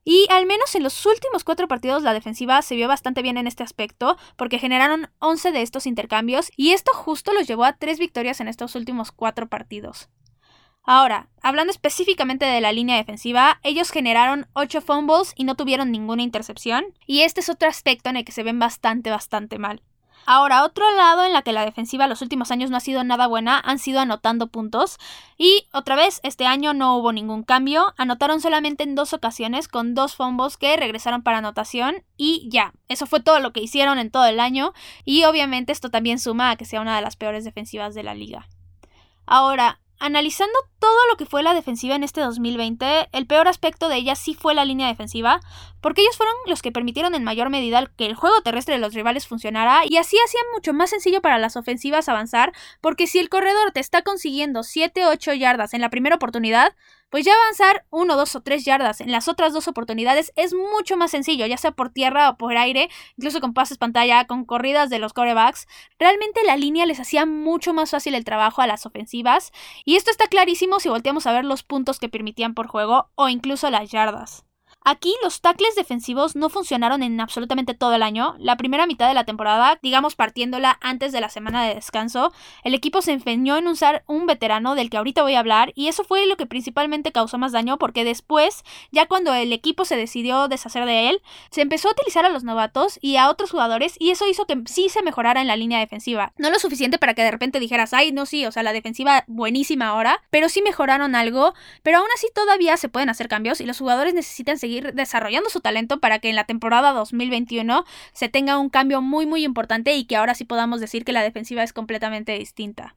Y 0.04 0.26
al 0.30 0.44
menos 0.44 0.74
en 0.74 0.82
los 0.82 1.06
últimos 1.06 1.44
cuatro 1.44 1.66
partidos 1.66 2.02
la 2.02 2.12
defensiva 2.12 2.60
se 2.60 2.76
vio 2.76 2.88
bastante 2.88 3.22
bien 3.22 3.38
en 3.38 3.46
este 3.46 3.62
aspecto, 3.62 4.18
porque 4.36 4.58
generaron 4.58 5.08
11 5.18 5.50
de 5.52 5.62
estos 5.62 5.86
intercambios, 5.86 6.52
y 6.56 6.72
esto 6.72 6.92
justo 6.92 7.32
los 7.32 7.46
llevó 7.46 7.64
a 7.64 7.76
tres 7.76 7.98
victorias 7.98 8.40
en 8.40 8.48
estos 8.48 8.74
últimos 8.74 9.12
cuatro 9.12 9.48
partidos. 9.48 10.10
Ahora, 10.86 11.28
hablando 11.42 11.70
específicamente 11.70 12.44
de 12.44 12.60
la 12.60 12.72
línea 12.72 12.96
defensiva, 12.96 13.58
ellos 13.62 13.90
generaron 13.90 14.46
8 14.52 14.82
fumbles 14.82 15.32
y 15.34 15.44
no 15.44 15.54
tuvieron 15.54 15.90
ninguna 15.90 16.22
intercepción, 16.22 16.84
y 17.06 17.22
este 17.22 17.40
es 17.40 17.48
otro 17.48 17.68
aspecto 17.68 18.10
en 18.10 18.16
el 18.16 18.24
que 18.24 18.32
se 18.32 18.42
ven 18.42 18.58
bastante, 18.58 19.10
bastante 19.10 19.58
mal. 19.58 19.82
Ahora, 20.26 20.64
otro 20.64 20.90
lado 20.92 21.24
en 21.24 21.32
la 21.34 21.42
que 21.42 21.52
la 21.52 21.64
defensiva 21.64 22.06
los 22.06 22.22
últimos 22.22 22.50
años 22.50 22.70
no 22.70 22.78
ha 22.78 22.80
sido 22.80 23.04
nada 23.04 23.26
buena 23.26 23.60
han 23.62 23.78
sido 23.78 24.00
anotando 24.00 24.46
puntos. 24.46 24.98
Y 25.36 25.68
otra 25.70 25.96
vez, 25.96 26.20
este 26.22 26.46
año 26.46 26.72
no 26.72 26.96
hubo 26.96 27.12
ningún 27.12 27.42
cambio. 27.42 27.92
Anotaron 27.98 28.40
solamente 28.40 28.84
en 28.84 28.94
dos 28.94 29.12
ocasiones 29.12 29.68
con 29.68 29.94
dos 29.94 30.16
fumbles 30.16 30.56
que 30.56 30.78
regresaron 30.78 31.22
para 31.22 31.38
anotación. 31.38 32.04
Y 32.16 32.48
ya, 32.50 32.72
eso 32.88 33.04
fue 33.04 33.20
todo 33.20 33.38
lo 33.38 33.52
que 33.52 33.60
hicieron 33.60 33.98
en 33.98 34.10
todo 34.10 34.24
el 34.24 34.40
año. 34.40 34.72
Y 35.04 35.24
obviamente 35.24 35.72
esto 35.72 35.90
también 35.90 36.18
suma 36.18 36.52
a 36.52 36.56
que 36.56 36.64
sea 36.64 36.80
una 36.80 36.96
de 36.96 37.02
las 37.02 37.16
peores 37.16 37.44
defensivas 37.44 37.94
de 37.94 38.02
la 38.02 38.14
liga. 38.14 38.48
Ahora, 39.26 39.78
Analizando 40.00 40.58
todo 40.80 40.98
lo 41.10 41.16
que 41.16 41.24
fue 41.24 41.42
la 41.42 41.54
defensiva 41.54 41.94
en 41.94 42.02
este 42.02 42.20
2020, 42.20 43.08
el 43.12 43.26
peor 43.26 43.48
aspecto 43.48 43.88
de 43.88 43.96
ella 43.96 44.16
sí 44.16 44.34
fue 44.34 44.54
la 44.54 44.64
línea 44.64 44.88
defensiva, 44.88 45.40
porque 45.80 46.02
ellos 46.02 46.16
fueron 46.16 46.34
los 46.46 46.62
que 46.62 46.72
permitieron 46.72 47.14
en 47.14 47.24
mayor 47.24 47.48
medida 47.48 47.86
que 47.96 48.06
el 48.06 48.14
juego 48.14 48.40
terrestre 48.42 48.74
de 48.74 48.80
los 48.80 48.92
rivales 48.92 49.26
funcionara 49.26 49.82
y 49.88 49.96
así 49.96 50.16
hacían 50.24 50.44
mucho 50.52 50.72
más 50.74 50.90
sencillo 50.90 51.22
para 51.22 51.38
las 51.38 51.56
ofensivas 51.56 52.08
avanzar, 52.08 52.52
porque 52.80 53.06
si 53.06 53.18
el 53.18 53.28
corredor 53.28 53.70
te 53.72 53.80
está 53.80 54.02
consiguiendo 54.02 54.60
7-8 54.60 55.38
yardas 55.38 55.74
en 55.74 55.80
la 55.80 55.90
primera 55.90 56.16
oportunidad, 56.16 56.74
pues 57.10 57.24
ya 57.24 57.32
avanzar 57.34 57.86
uno, 57.90 58.16
dos 58.16 58.34
o 58.36 58.40
tres 58.40 58.64
yardas 58.64 59.00
en 59.00 59.12
las 59.12 59.28
otras 59.28 59.52
dos 59.52 59.68
oportunidades 59.68 60.32
es 60.36 60.54
mucho 60.54 60.96
más 60.96 61.10
sencillo, 61.10 61.46
ya 61.46 61.56
sea 61.56 61.70
por 61.70 61.90
tierra 61.90 62.30
o 62.30 62.36
por 62.36 62.56
aire, 62.56 62.90
incluso 63.16 63.40
con 63.40 63.54
pases 63.54 63.78
pantalla, 63.78 64.26
con 64.26 64.44
corridas 64.44 64.90
de 64.90 64.98
los 64.98 65.12
corebacks. 65.12 65.66
Realmente 65.98 66.42
la 66.44 66.56
línea 66.56 66.86
les 66.86 67.00
hacía 67.00 67.26
mucho 67.26 67.72
más 67.72 67.90
fácil 67.90 68.14
el 68.14 68.24
trabajo 68.24 68.62
a 68.62 68.66
las 68.66 68.86
ofensivas, 68.86 69.52
y 69.84 69.96
esto 69.96 70.10
está 70.10 70.26
clarísimo 70.26 70.80
si 70.80 70.88
volteamos 70.88 71.26
a 71.26 71.32
ver 71.32 71.44
los 71.44 71.62
puntos 71.62 71.98
que 71.98 72.08
permitían 72.08 72.54
por 72.54 72.66
juego 72.66 73.10
o 73.14 73.28
incluso 73.28 73.70
las 73.70 73.90
yardas. 73.90 74.44
Aquí 74.86 75.14
los 75.22 75.40
tackles 75.40 75.76
defensivos 75.76 76.36
no 76.36 76.50
funcionaron 76.50 77.02
en 77.02 77.18
absolutamente 77.18 77.72
todo 77.72 77.94
el 77.94 78.02
año. 78.02 78.34
La 78.38 78.58
primera 78.58 78.86
mitad 78.86 79.08
de 79.08 79.14
la 79.14 79.24
temporada, 79.24 79.78
digamos 79.82 80.14
partiéndola 80.14 80.76
antes 80.82 81.10
de 81.10 81.22
la 81.22 81.30
semana 81.30 81.64
de 81.64 81.74
descanso, 81.74 82.34
el 82.64 82.74
equipo 82.74 83.00
se 83.00 83.12
empeñó 83.12 83.56
en 83.56 83.66
usar 83.66 84.04
un 84.06 84.26
veterano 84.26 84.74
del 84.74 84.90
que 84.90 84.98
ahorita 84.98 85.22
voy 85.22 85.36
a 85.36 85.38
hablar 85.38 85.72
y 85.74 85.88
eso 85.88 86.04
fue 86.04 86.26
lo 86.26 86.36
que 86.36 86.44
principalmente 86.44 87.12
causó 87.12 87.38
más 87.38 87.52
daño 87.52 87.78
porque 87.78 88.04
después, 88.04 88.62
ya 88.92 89.06
cuando 89.06 89.32
el 89.32 89.54
equipo 89.54 89.86
se 89.86 89.96
decidió 89.96 90.48
deshacer 90.48 90.84
de 90.84 91.08
él, 91.08 91.22
se 91.50 91.62
empezó 91.62 91.88
a 91.88 91.92
utilizar 91.92 92.26
a 92.26 92.28
los 92.28 92.44
novatos 92.44 92.98
y 93.00 93.16
a 93.16 93.30
otros 93.30 93.52
jugadores 93.52 93.96
y 93.98 94.10
eso 94.10 94.28
hizo 94.28 94.44
que 94.44 94.64
sí 94.66 94.90
se 94.90 95.02
mejorara 95.02 95.40
en 95.40 95.46
la 95.46 95.56
línea 95.56 95.78
defensiva. 95.78 96.34
No 96.36 96.50
lo 96.50 96.58
suficiente 96.58 96.98
para 96.98 97.14
que 97.14 97.22
de 97.22 97.30
repente 97.30 97.58
dijeras, 97.58 97.94
ay, 97.94 98.12
no, 98.12 98.26
sí, 98.26 98.44
o 98.44 98.52
sea, 98.52 98.62
la 98.62 98.74
defensiva 98.74 99.24
buenísima 99.28 99.88
ahora, 99.88 100.20
pero 100.28 100.50
sí 100.50 100.60
mejoraron 100.60 101.14
algo, 101.14 101.54
pero 101.82 102.00
aún 102.00 102.08
así 102.14 102.26
todavía 102.34 102.76
se 102.76 102.90
pueden 102.90 103.08
hacer 103.08 103.28
cambios 103.28 103.62
y 103.62 103.64
los 103.64 103.78
jugadores 103.78 104.12
necesitan 104.12 104.58
seguir 104.58 104.73
desarrollando 104.80 105.50
su 105.50 105.60
talento 105.60 106.00
para 106.00 106.18
que 106.18 106.30
en 106.30 106.36
la 106.36 106.44
temporada 106.44 106.92
2021 106.92 107.84
se 108.12 108.28
tenga 108.28 108.58
un 108.58 108.70
cambio 108.70 109.00
muy 109.00 109.26
muy 109.26 109.44
importante 109.44 109.94
y 109.94 110.04
que 110.04 110.16
ahora 110.16 110.34
sí 110.34 110.44
podamos 110.44 110.80
decir 110.80 111.04
que 111.04 111.12
la 111.12 111.22
defensiva 111.22 111.62
es 111.62 111.72
completamente 111.72 112.38
distinta. 112.38 112.96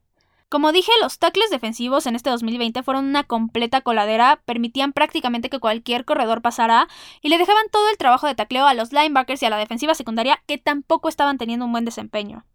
Como 0.50 0.72
dije, 0.72 0.92
los 1.02 1.20
tackles 1.20 1.50
defensivos 1.50 2.06
en 2.06 2.16
este 2.16 2.30
2020 2.30 2.82
fueron 2.82 3.06
una 3.06 3.26
completa 3.26 3.82
coladera, 3.82 4.40
permitían 4.46 4.94
prácticamente 4.94 5.50
que 5.50 5.60
cualquier 5.60 6.06
corredor 6.06 6.42
pasara 6.42 6.88
y 7.22 7.28
le 7.28 7.38
dejaban 7.38 7.66
todo 7.70 7.90
el 7.90 7.98
trabajo 7.98 8.28
de 8.28 8.36
tacleo 8.36 8.66
a 8.66 8.74
los 8.74 8.94
linebackers 8.94 9.44
y 9.44 9.46
a 9.46 9.50
la 9.50 9.58
defensiva 9.58 9.94
secundaria 9.94 10.42
que 10.48 10.58
tampoco 10.58 11.10
estaban 11.10 11.38
teniendo 11.38 11.66
un 11.66 11.74
buen 11.74 11.84
desempeño. 11.84 12.46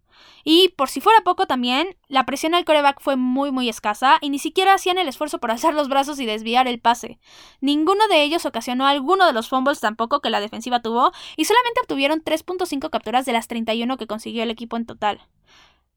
Y 0.44 0.70
por 0.70 0.88
si 0.88 1.00
fuera 1.00 1.20
poco 1.22 1.46
también, 1.46 1.96
la 2.08 2.26
presión 2.26 2.54
al 2.54 2.64
coreback 2.64 3.00
fue 3.00 3.16
muy 3.16 3.52
muy 3.52 3.68
escasa 3.68 4.18
y 4.20 4.30
ni 4.30 4.38
siquiera 4.38 4.74
hacían 4.74 4.98
el 4.98 5.08
esfuerzo 5.08 5.38
por 5.38 5.50
alzar 5.52 5.74
los 5.74 5.88
brazos 5.88 6.18
y 6.20 6.26
desviar 6.26 6.68
el 6.68 6.80
pase. 6.80 7.18
Ninguno 7.60 8.06
de 8.08 8.22
ellos 8.22 8.46
ocasionó 8.46 8.86
alguno 8.86 9.26
de 9.26 9.32
los 9.32 9.48
fumbles 9.48 9.80
tampoco 9.80 10.20
que 10.20 10.30
la 10.30 10.40
defensiva 10.40 10.82
tuvo 10.82 11.12
y 11.36 11.44
solamente 11.44 11.80
obtuvieron 11.82 12.22
3.5 12.22 12.90
capturas 12.90 13.26
de 13.26 13.32
las 13.32 13.48
31 13.48 13.96
que 13.96 14.06
consiguió 14.06 14.42
el 14.42 14.50
equipo 14.50 14.76
en 14.76 14.86
total. 14.86 15.20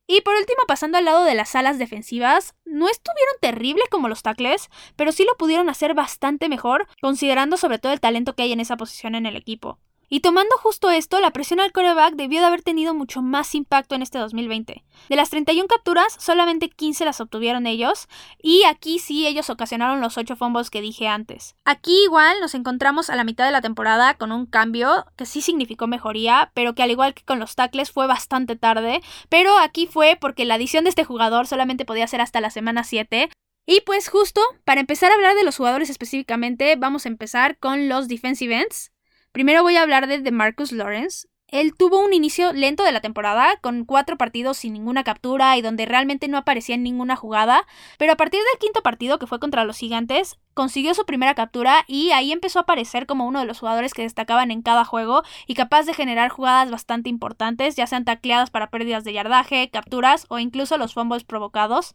Y 0.07 0.21
por 0.21 0.35
último, 0.35 0.59
pasando 0.67 0.97
al 0.97 1.05
lado 1.05 1.23
de 1.23 1.33
las 1.33 1.55
alas 1.55 1.79
defensivas, 1.79 2.53
no 2.63 2.87
estuvieron 2.87 3.35
terribles 3.41 3.85
como 3.89 4.07
los 4.07 4.21
tackles, 4.21 4.69
pero 4.95 5.11
sí 5.11 5.25
lo 5.25 5.35
pudieron 5.35 5.67
hacer 5.67 5.95
bastante 5.95 6.47
mejor, 6.47 6.87
considerando 7.01 7.57
sobre 7.57 7.79
todo 7.79 7.91
el 7.91 7.99
talento 7.99 8.35
que 8.35 8.43
hay 8.43 8.51
en 8.51 8.59
esa 8.59 8.77
posición 8.77 9.15
en 9.15 9.25
el 9.25 9.35
equipo. 9.35 9.79
Y 10.09 10.19
tomando 10.19 10.55
justo 10.57 10.89
esto, 10.89 11.19
la 11.19 11.31
presión 11.31 11.59
al 11.59 11.71
coreback 11.71 12.15
debió 12.15 12.39
de 12.39 12.47
haber 12.47 12.61
tenido 12.61 12.93
mucho 12.93 13.21
más 13.21 13.55
impacto 13.55 13.95
en 13.95 14.01
este 14.01 14.17
2020. 14.17 14.83
De 15.09 15.15
las 15.15 15.29
31 15.29 15.67
capturas, 15.67 16.15
solamente 16.19 16.69
15 16.69 17.05
las 17.05 17.21
obtuvieron 17.21 17.67
ellos, 17.67 18.07
y 18.41 18.63
aquí 18.63 18.99
sí 18.99 19.27
ellos 19.27 19.49
ocasionaron 19.49 20.01
los 20.01 20.17
8 20.17 20.35
fumbles 20.35 20.69
que 20.69 20.81
dije 20.81 21.07
antes. 21.07 21.55
Aquí 21.65 22.03
igual 22.03 22.39
nos 22.39 22.55
encontramos 22.55 23.09
a 23.09 23.15
la 23.15 23.23
mitad 23.23 23.45
de 23.45 23.51
la 23.51 23.61
temporada 23.61 24.15
con 24.15 24.31
un 24.31 24.45
cambio 24.45 25.05
que 25.15 25.25
sí 25.25 25.41
significó 25.41 25.87
mejoría, 25.87 26.51
pero 26.53 26.75
que 26.75 26.83
al 26.83 26.91
igual 26.91 27.13
que 27.13 27.23
con 27.23 27.39
los 27.39 27.55
tackles 27.55 27.91
fue 27.91 28.07
bastante 28.07 28.55
tarde, 28.55 29.01
pero 29.29 29.57
aquí 29.57 29.87
fue 29.87 30.17
porque 30.19 30.45
la 30.45 30.55
adición 30.55 30.83
de 30.83 30.89
este 30.89 31.03
jugador 31.03 31.47
solamente 31.47 31.85
podía 31.85 32.07
ser 32.07 32.21
hasta 32.21 32.41
la 32.41 32.49
semana 32.49 32.83
7, 32.83 33.29
y 33.67 33.81
pues 33.81 34.09
justo, 34.09 34.41
para 34.63 34.81
empezar 34.81 35.11
a 35.11 35.15
hablar 35.15 35.35
de 35.35 35.43
los 35.43 35.57
jugadores 35.57 35.89
específicamente, 35.89 36.75
vamos 36.75 37.05
a 37.05 37.09
empezar 37.09 37.57
con 37.57 37.89
los 37.89 38.07
defensive 38.07 38.61
ends. 38.61 38.91
Primero 39.35 39.63
voy 39.63 39.75
a 39.75 39.81
hablar 39.81 40.07
de 40.07 40.31
Marcus 40.31 40.71
Lawrence. 40.71 41.27
Él 41.49 41.75
tuvo 41.75 41.99
un 41.99 42.13
inicio 42.13 42.53
lento 42.53 42.83
de 42.83 42.93
la 42.93 43.01
temporada, 43.01 43.57
con 43.61 43.83
cuatro 43.83 44.17
partidos 44.17 44.55
sin 44.55 44.71
ninguna 44.71 45.03
captura 45.03 45.57
y 45.57 45.61
donde 45.61 45.85
realmente 45.85 46.29
no 46.29 46.37
aparecía 46.37 46.75
en 46.75 46.83
ninguna 46.83 47.17
jugada, 47.17 47.67
pero 47.99 48.13
a 48.13 48.15
partir 48.15 48.39
del 48.39 48.59
quinto 48.61 48.81
partido, 48.81 49.19
que 49.19 49.27
fue 49.27 49.41
contra 49.41 49.65
los 49.65 49.77
gigantes, 49.77 50.37
consiguió 50.55 50.95
su 50.95 51.05
primera 51.05 51.35
captura 51.35 51.83
y 51.85 52.11
ahí 52.11 52.31
empezó 52.31 52.57
a 52.57 52.61
aparecer 52.63 53.05
como 53.05 53.27
uno 53.27 53.39
de 53.41 53.45
los 53.45 53.59
jugadores 53.59 53.93
que 53.93 54.01
destacaban 54.01 54.49
en 54.49 54.63
cada 54.63 54.85
juego 54.85 55.21
y 55.45 55.53
capaz 55.53 55.83
de 55.83 55.93
generar 55.93 56.29
jugadas 56.29 56.71
bastante 56.71 57.09
importantes, 57.09 57.75
ya 57.75 57.85
sean 57.85 58.05
tacleadas 58.05 58.49
para 58.49 58.71
pérdidas 58.71 59.03
de 59.03 59.13
yardaje, 59.13 59.69
capturas 59.69 60.25
o 60.29 60.39
incluso 60.39 60.77
los 60.77 60.93
fumbles 60.93 61.25
provocados. 61.25 61.93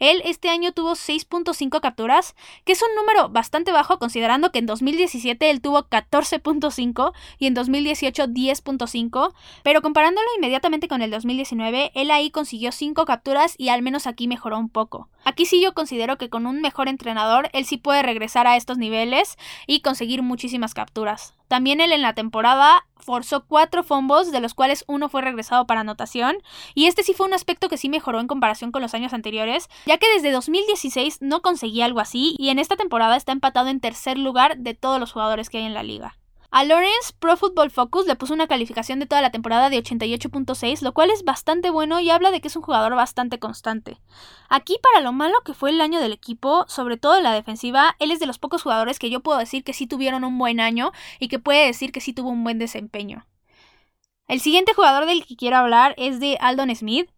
Él 0.00 0.22
este 0.24 0.48
año 0.48 0.72
tuvo 0.72 0.92
6.5 0.92 1.80
capturas, 1.80 2.34
que 2.64 2.72
es 2.72 2.82
un 2.82 2.88
número 2.96 3.28
bastante 3.28 3.70
bajo 3.70 3.98
considerando 3.98 4.50
que 4.50 4.58
en 4.58 4.66
2017 4.66 5.50
él 5.50 5.60
tuvo 5.60 5.84
14.5 5.84 7.12
y 7.38 7.46
en 7.46 7.54
2018 7.54 8.24
10.5, 8.24 9.34
pero 9.62 9.82
comparándolo 9.82 10.26
inmediatamente 10.38 10.88
con 10.88 11.02
el 11.02 11.10
2019, 11.10 11.92
él 11.94 12.10
ahí 12.10 12.30
consiguió 12.30 12.72
5 12.72 13.04
capturas 13.04 13.54
y 13.58 13.68
al 13.68 13.82
menos 13.82 14.06
aquí 14.06 14.26
mejoró 14.26 14.58
un 14.58 14.70
poco. 14.70 15.08
Aquí 15.24 15.44
sí 15.44 15.60
yo 15.62 15.74
considero 15.74 16.16
que 16.16 16.30
con 16.30 16.46
un 16.46 16.62
mejor 16.62 16.88
entrenador 16.88 17.50
él 17.52 17.66
sí 17.66 17.76
puede 17.76 17.99
regresar 18.02 18.46
a 18.46 18.56
estos 18.56 18.78
niveles 18.78 19.36
y 19.66 19.80
conseguir 19.80 20.22
muchísimas 20.22 20.74
capturas. 20.74 21.34
También 21.48 21.80
él 21.80 21.92
en 21.92 22.02
la 22.02 22.14
temporada 22.14 22.86
forzó 22.96 23.44
cuatro 23.44 23.82
fumbles, 23.82 24.30
de 24.30 24.40
los 24.40 24.54
cuales 24.54 24.84
uno 24.86 25.08
fue 25.08 25.22
regresado 25.22 25.66
para 25.66 25.80
anotación, 25.80 26.36
y 26.74 26.86
este 26.86 27.02
sí 27.02 27.12
fue 27.12 27.26
un 27.26 27.34
aspecto 27.34 27.68
que 27.68 27.76
sí 27.76 27.88
mejoró 27.88 28.20
en 28.20 28.28
comparación 28.28 28.70
con 28.70 28.82
los 28.82 28.94
años 28.94 29.12
anteriores, 29.12 29.68
ya 29.86 29.98
que 29.98 30.06
desde 30.14 30.30
2016 30.30 31.18
no 31.20 31.42
conseguía 31.42 31.86
algo 31.86 32.00
así, 32.00 32.36
y 32.38 32.50
en 32.50 32.58
esta 32.58 32.76
temporada 32.76 33.16
está 33.16 33.32
empatado 33.32 33.68
en 33.68 33.80
tercer 33.80 34.18
lugar 34.18 34.58
de 34.58 34.74
todos 34.74 35.00
los 35.00 35.12
jugadores 35.12 35.50
que 35.50 35.58
hay 35.58 35.64
en 35.64 35.74
la 35.74 35.82
liga. 35.82 36.19
A 36.52 36.64
Lawrence, 36.64 37.12
Pro 37.20 37.36
Football 37.36 37.70
Focus 37.70 38.08
le 38.08 38.16
puso 38.16 38.34
una 38.34 38.48
calificación 38.48 38.98
de 38.98 39.06
toda 39.06 39.22
la 39.22 39.30
temporada 39.30 39.70
de 39.70 39.80
88.6, 39.80 40.82
lo 40.82 40.92
cual 40.92 41.10
es 41.10 41.22
bastante 41.22 41.70
bueno 41.70 42.00
y 42.00 42.10
habla 42.10 42.32
de 42.32 42.40
que 42.40 42.48
es 42.48 42.56
un 42.56 42.62
jugador 42.62 42.96
bastante 42.96 43.38
constante. 43.38 44.00
Aquí, 44.48 44.76
para 44.82 45.00
lo 45.00 45.12
malo 45.12 45.34
que 45.44 45.54
fue 45.54 45.70
el 45.70 45.80
año 45.80 46.00
del 46.00 46.12
equipo, 46.12 46.64
sobre 46.66 46.96
todo 46.96 47.16
en 47.16 47.22
la 47.22 47.34
defensiva, 47.34 47.94
él 48.00 48.10
es 48.10 48.18
de 48.18 48.26
los 48.26 48.40
pocos 48.40 48.64
jugadores 48.64 48.98
que 48.98 49.10
yo 49.10 49.20
puedo 49.20 49.38
decir 49.38 49.62
que 49.62 49.72
sí 49.72 49.86
tuvieron 49.86 50.24
un 50.24 50.38
buen 50.38 50.58
año 50.58 50.90
y 51.20 51.28
que 51.28 51.38
puede 51.38 51.66
decir 51.66 51.92
que 51.92 52.00
sí 52.00 52.12
tuvo 52.12 52.30
un 52.30 52.42
buen 52.42 52.58
desempeño. 52.58 53.26
El 54.26 54.40
siguiente 54.40 54.74
jugador 54.74 55.06
del 55.06 55.24
que 55.24 55.36
quiero 55.36 55.56
hablar 55.56 55.94
es 55.98 56.18
de 56.18 56.36
Aldon 56.40 56.74
Smith. 56.74 57.08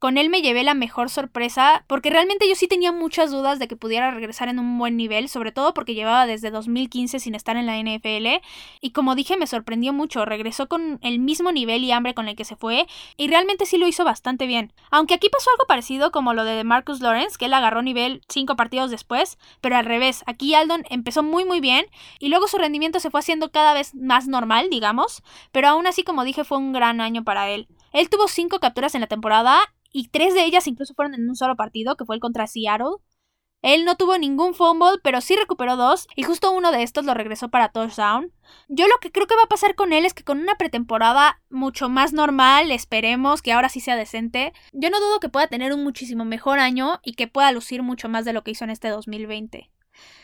Con 0.00 0.16
él 0.16 0.30
me 0.30 0.40
llevé 0.40 0.64
la 0.64 0.72
mejor 0.72 1.10
sorpresa 1.10 1.84
porque 1.86 2.08
realmente 2.08 2.48
yo 2.48 2.54
sí 2.54 2.66
tenía 2.66 2.90
muchas 2.90 3.30
dudas 3.30 3.58
de 3.58 3.68
que 3.68 3.76
pudiera 3.76 4.10
regresar 4.10 4.48
en 4.48 4.58
un 4.58 4.78
buen 4.78 4.96
nivel, 4.96 5.28
sobre 5.28 5.52
todo 5.52 5.74
porque 5.74 5.92
llevaba 5.92 6.24
desde 6.24 6.50
2015 6.50 7.20
sin 7.20 7.34
estar 7.34 7.58
en 7.58 7.66
la 7.66 7.76
NFL 7.76 8.42
y 8.80 8.92
como 8.92 9.14
dije 9.14 9.36
me 9.36 9.46
sorprendió 9.46 9.92
mucho, 9.92 10.24
regresó 10.24 10.68
con 10.68 11.00
el 11.02 11.18
mismo 11.18 11.52
nivel 11.52 11.84
y 11.84 11.92
hambre 11.92 12.14
con 12.14 12.28
el 12.28 12.34
que 12.34 12.46
se 12.46 12.56
fue 12.56 12.86
y 13.18 13.28
realmente 13.28 13.66
sí 13.66 13.76
lo 13.76 13.86
hizo 13.86 14.06
bastante 14.06 14.46
bien. 14.46 14.72
Aunque 14.90 15.12
aquí 15.12 15.28
pasó 15.28 15.50
algo 15.50 15.66
parecido 15.66 16.10
como 16.12 16.32
lo 16.32 16.44
de 16.44 16.64
Marcus 16.64 17.02
Lawrence, 17.02 17.36
que 17.38 17.44
él 17.44 17.52
agarró 17.52 17.82
nivel 17.82 18.22
5 18.30 18.56
partidos 18.56 18.90
después, 18.90 19.36
pero 19.60 19.76
al 19.76 19.84
revés, 19.84 20.24
aquí 20.24 20.54
Aldon 20.54 20.84
empezó 20.88 21.22
muy 21.22 21.44
muy 21.44 21.60
bien 21.60 21.84
y 22.18 22.30
luego 22.30 22.48
su 22.48 22.56
rendimiento 22.56 23.00
se 23.00 23.10
fue 23.10 23.20
haciendo 23.20 23.50
cada 23.50 23.74
vez 23.74 23.94
más 23.94 24.28
normal, 24.28 24.70
digamos, 24.70 25.22
pero 25.52 25.68
aún 25.68 25.86
así 25.86 26.04
como 26.04 26.24
dije 26.24 26.44
fue 26.44 26.56
un 26.56 26.72
gran 26.72 27.02
año 27.02 27.22
para 27.22 27.50
él. 27.50 27.68
Él 27.92 28.08
tuvo 28.08 28.28
5 28.28 28.60
capturas 28.60 28.94
en 28.94 29.02
la 29.02 29.06
temporada 29.06 29.60
y 29.92 30.08
tres 30.08 30.34
de 30.34 30.44
ellas 30.44 30.66
incluso 30.66 30.94
fueron 30.94 31.14
en 31.14 31.28
un 31.28 31.36
solo 31.36 31.56
partido, 31.56 31.96
que 31.96 32.04
fue 32.04 32.16
el 32.16 32.20
contra 32.20 32.46
Seattle. 32.46 32.96
Él 33.62 33.84
no 33.84 33.96
tuvo 33.96 34.16
ningún 34.16 34.54
fumble, 34.54 34.98
pero 35.02 35.20
sí 35.20 35.36
recuperó 35.36 35.76
dos, 35.76 36.08
y 36.16 36.22
justo 36.22 36.50
uno 36.50 36.72
de 36.72 36.82
estos 36.82 37.04
lo 37.04 37.12
regresó 37.12 37.50
para 37.50 37.68
touchdown. 37.68 38.32
Yo 38.68 38.86
lo 38.86 38.94
que 39.02 39.12
creo 39.12 39.26
que 39.26 39.36
va 39.36 39.42
a 39.42 39.48
pasar 39.48 39.74
con 39.74 39.92
él 39.92 40.06
es 40.06 40.14
que 40.14 40.24
con 40.24 40.38
una 40.38 40.54
pretemporada 40.54 41.42
mucho 41.50 41.90
más 41.90 42.14
normal, 42.14 42.70
esperemos 42.70 43.42
que 43.42 43.52
ahora 43.52 43.68
sí 43.68 43.80
sea 43.80 43.96
decente, 43.96 44.54
yo 44.72 44.88
no 44.88 44.98
dudo 44.98 45.20
que 45.20 45.28
pueda 45.28 45.46
tener 45.46 45.74
un 45.74 45.84
muchísimo 45.84 46.24
mejor 46.24 46.58
año 46.58 47.00
y 47.04 47.12
que 47.12 47.28
pueda 47.28 47.52
lucir 47.52 47.82
mucho 47.82 48.08
más 48.08 48.24
de 48.24 48.32
lo 48.32 48.42
que 48.42 48.52
hizo 48.52 48.64
en 48.64 48.70
este 48.70 48.88
2020. 48.88 49.70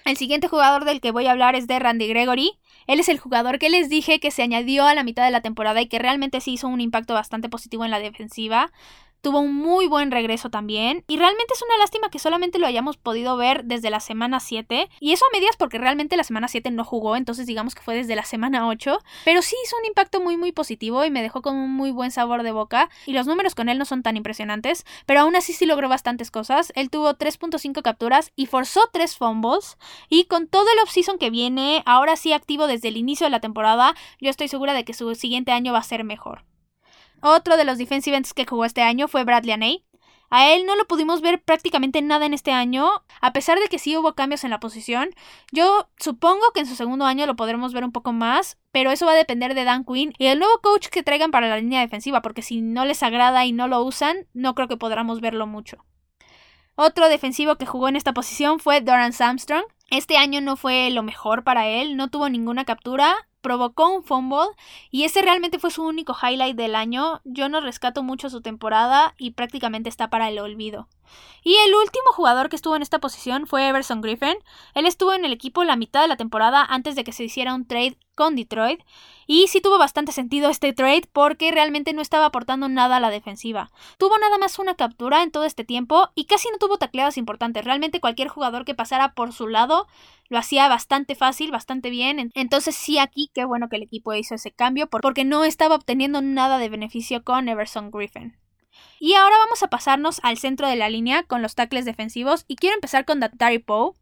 El 0.06 0.16
siguiente 0.16 0.48
jugador 0.48 0.84
del 0.84 1.00
que 1.00 1.10
voy 1.10 1.26
a 1.26 1.32
hablar 1.32 1.56
es 1.56 1.66
de 1.66 1.78
Randy 1.78 2.06
Gregory. 2.06 2.52
Él 2.86 3.00
es 3.00 3.08
el 3.08 3.18
jugador 3.18 3.58
que 3.58 3.68
les 3.68 3.88
dije 3.88 4.20
que 4.20 4.30
se 4.30 4.42
añadió 4.42 4.86
a 4.86 4.94
la 4.94 5.02
mitad 5.02 5.24
de 5.24 5.30
la 5.30 5.42
temporada 5.42 5.82
y 5.82 5.88
que 5.88 5.98
realmente 5.98 6.40
sí 6.40 6.52
hizo 6.52 6.68
un 6.68 6.80
impacto 6.80 7.12
bastante 7.14 7.48
positivo 7.48 7.84
en 7.84 7.90
la 7.90 7.98
defensiva 7.98 8.72
tuvo 9.20 9.40
un 9.40 9.54
muy 9.54 9.86
buen 9.86 10.10
regreso 10.10 10.50
también 10.50 11.04
y 11.08 11.16
realmente 11.16 11.54
es 11.54 11.62
una 11.62 11.78
lástima 11.78 12.10
que 12.10 12.18
solamente 12.18 12.58
lo 12.58 12.66
hayamos 12.66 12.96
podido 12.96 13.36
ver 13.36 13.64
desde 13.64 13.90
la 13.90 14.00
semana 14.00 14.40
7 14.40 14.88
y 15.00 15.12
eso 15.12 15.24
a 15.24 15.36
medias 15.36 15.56
porque 15.56 15.78
realmente 15.78 16.16
la 16.16 16.24
semana 16.24 16.48
7 16.48 16.70
no 16.70 16.84
jugó, 16.84 17.16
entonces 17.16 17.46
digamos 17.46 17.74
que 17.74 17.82
fue 17.82 17.94
desde 17.94 18.16
la 18.16 18.24
semana 18.24 18.68
8, 18.68 18.98
pero 19.24 19.42
sí 19.42 19.56
hizo 19.64 19.76
un 19.78 19.86
impacto 19.86 20.20
muy 20.20 20.36
muy 20.36 20.52
positivo 20.52 21.04
y 21.04 21.10
me 21.10 21.22
dejó 21.22 21.42
con 21.42 21.56
un 21.56 21.72
muy 21.72 21.90
buen 21.90 22.10
sabor 22.10 22.42
de 22.42 22.52
boca 22.52 22.90
y 23.06 23.12
los 23.12 23.26
números 23.26 23.54
con 23.54 23.68
él 23.68 23.78
no 23.78 23.84
son 23.84 24.02
tan 24.02 24.16
impresionantes, 24.16 24.84
pero 25.06 25.20
aún 25.20 25.36
así 25.36 25.52
sí 25.52 25.66
logró 25.66 25.88
bastantes 25.88 26.30
cosas, 26.30 26.72
él 26.74 26.90
tuvo 26.90 27.14
3.5 27.14 27.82
capturas 27.82 28.32
y 28.36 28.46
forzó 28.46 28.80
3 28.92 29.16
fumbles 29.16 29.76
y 30.08 30.24
con 30.24 30.46
todo 30.46 30.66
el 30.72 30.82
offseason 30.82 31.18
que 31.18 31.30
viene, 31.30 31.82
ahora 31.86 32.16
sí 32.16 32.32
activo 32.32 32.66
desde 32.66 32.88
el 32.88 32.96
inicio 32.96 33.26
de 33.26 33.30
la 33.30 33.40
temporada, 33.40 33.94
yo 34.20 34.30
estoy 34.30 34.48
segura 34.48 34.74
de 34.74 34.84
que 34.84 34.94
su 34.94 35.14
siguiente 35.14 35.52
año 35.52 35.72
va 35.72 35.78
a 35.78 35.82
ser 35.82 36.04
mejor. 36.04 36.44
Otro 37.20 37.56
de 37.56 37.64
los 37.64 37.78
defensive 37.78 38.20
que 38.34 38.46
jugó 38.46 38.64
este 38.64 38.82
año 38.82 39.08
fue 39.08 39.24
Bradley 39.24 39.52
Aney. 39.52 39.84
A 40.28 40.50
él 40.50 40.66
no 40.66 40.74
lo 40.74 40.86
pudimos 40.86 41.20
ver 41.20 41.42
prácticamente 41.42 42.02
nada 42.02 42.26
en 42.26 42.34
este 42.34 42.50
año, 42.50 42.88
a 43.20 43.32
pesar 43.32 43.60
de 43.60 43.68
que 43.68 43.78
sí 43.78 43.96
hubo 43.96 44.14
cambios 44.14 44.42
en 44.42 44.50
la 44.50 44.58
posición. 44.58 45.10
Yo 45.52 45.88
supongo 45.98 46.50
que 46.52 46.60
en 46.60 46.66
su 46.66 46.74
segundo 46.74 47.04
año 47.04 47.26
lo 47.26 47.36
podremos 47.36 47.72
ver 47.72 47.84
un 47.84 47.92
poco 47.92 48.12
más, 48.12 48.58
pero 48.72 48.90
eso 48.90 49.06
va 49.06 49.12
a 49.12 49.16
depender 49.16 49.54
de 49.54 49.64
Dan 49.64 49.84
Quinn 49.84 50.12
y 50.18 50.26
el 50.26 50.40
nuevo 50.40 50.58
coach 50.62 50.88
que 50.88 51.04
traigan 51.04 51.30
para 51.30 51.48
la 51.48 51.58
línea 51.58 51.80
defensiva, 51.80 52.22
porque 52.22 52.42
si 52.42 52.60
no 52.60 52.84
les 52.84 53.02
agrada 53.02 53.44
y 53.46 53.52
no 53.52 53.68
lo 53.68 53.82
usan, 53.84 54.26
no 54.34 54.54
creo 54.54 54.66
que 54.68 54.76
podamos 54.76 55.20
verlo 55.20 55.46
mucho. 55.46 55.84
Otro 56.74 57.08
defensivo 57.08 57.56
que 57.56 57.64
jugó 57.64 57.88
en 57.88 57.96
esta 57.96 58.12
posición 58.12 58.58
fue 58.58 58.80
Doran 58.80 59.12
Armstrong. 59.18 59.64
Este 59.90 60.16
año 60.16 60.40
no 60.40 60.56
fue 60.56 60.90
lo 60.90 61.02
mejor 61.02 61.44
para 61.44 61.68
él, 61.68 61.96
no 61.96 62.10
tuvo 62.10 62.28
ninguna 62.28 62.64
captura, 62.64 63.25
provocó 63.40 63.88
un 63.88 64.02
fumble 64.02 64.48
y 64.90 65.04
ese 65.04 65.22
realmente 65.22 65.58
fue 65.58 65.70
su 65.70 65.84
único 65.84 66.16
highlight 66.20 66.56
del 66.56 66.74
año. 66.74 67.20
Yo 67.24 67.48
no 67.48 67.60
rescato 67.60 68.02
mucho 68.02 68.30
su 68.30 68.40
temporada 68.40 69.14
y 69.18 69.32
prácticamente 69.32 69.88
está 69.88 70.10
para 70.10 70.28
el 70.28 70.38
olvido. 70.38 70.88
Y 71.42 71.54
el 71.54 71.74
último 71.74 72.10
jugador 72.12 72.48
que 72.48 72.56
estuvo 72.56 72.74
en 72.74 72.82
esta 72.82 72.98
posición 72.98 73.46
fue 73.46 73.68
Everson 73.68 74.00
Griffin. 74.00 74.36
Él 74.74 74.86
estuvo 74.86 75.12
en 75.12 75.24
el 75.24 75.32
equipo 75.32 75.62
la 75.64 75.76
mitad 75.76 76.02
de 76.02 76.08
la 76.08 76.16
temporada 76.16 76.64
antes 76.64 76.96
de 76.96 77.04
que 77.04 77.12
se 77.12 77.24
hiciera 77.24 77.54
un 77.54 77.66
trade 77.66 77.98
con 78.16 78.34
Detroit. 78.34 78.80
Y 79.28 79.46
sí 79.48 79.60
tuvo 79.60 79.78
bastante 79.78 80.10
sentido 80.10 80.48
este 80.48 80.72
trade 80.72 81.08
porque 81.12 81.50
realmente 81.52 81.92
no 81.92 82.02
estaba 82.02 82.26
aportando 82.26 82.68
nada 82.68 82.96
a 82.96 83.00
la 83.00 83.10
defensiva. 83.10 83.70
Tuvo 83.98 84.18
nada 84.18 84.38
más 84.38 84.58
una 84.58 84.74
captura 84.74 85.22
en 85.22 85.30
todo 85.30 85.44
este 85.44 85.64
tiempo 85.64 86.10
y 86.14 86.24
casi 86.24 86.48
no 86.50 86.58
tuvo 86.58 86.78
tacleadas 86.78 87.18
importantes. 87.18 87.64
Realmente 87.64 88.00
cualquier 88.00 88.28
jugador 88.28 88.64
que 88.64 88.74
pasara 88.74 89.14
por 89.14 89.32
su 89.32 89.46
lado 89.46 89.86
lo 90.28 90.38
hacía 90.38 90.68
bastante 90.68 91.14
fácil, 91.14 91.50
bastante 91.50 91.90
bien. 91.90 92.30
Entonces 92.34 92.74
sí 92.74 92.98
aquí 92.98 93.30
qué 93.34 93.44
bueno 93.44 93.68
que 93.68 93.76
el 93.76 93.82
equipo 93.82 94.14
hizo 94.14 94.34
ese 94.34 94.52
cambio 94.52 94.88
porque 94.88 95.24
no 95.24 95.44
estaba 95.44 95.74
obteniendo 95.74 96.22
nada 96.22 96.58
de 96.58 96.68
beneficio 96.68 97.22
con 97.24 97.48
Everson 97.48 97.90
Griffin. 97.90 98.36
Y 98.98 99.14
ahora 99.14 99.36
vamos 99.38 99.62
a 99.62 99.68
pasarnos 99.68 100.20
al 100.22 100.38
centro 100.38 100.68
de 100.68 100.76
la 100.76 100.88
línea 100.88 101.22
con 101.22 101.42
los 101.42 101.54
tackles 101.54 101.84
defensivos 101.84 102.44
y 102.48 102.56
quiero 102.56 102.74
empezar 102.74 103.04
con 103.04 103.20
Datari 103.20 103.58
Poe. 103.58 103.92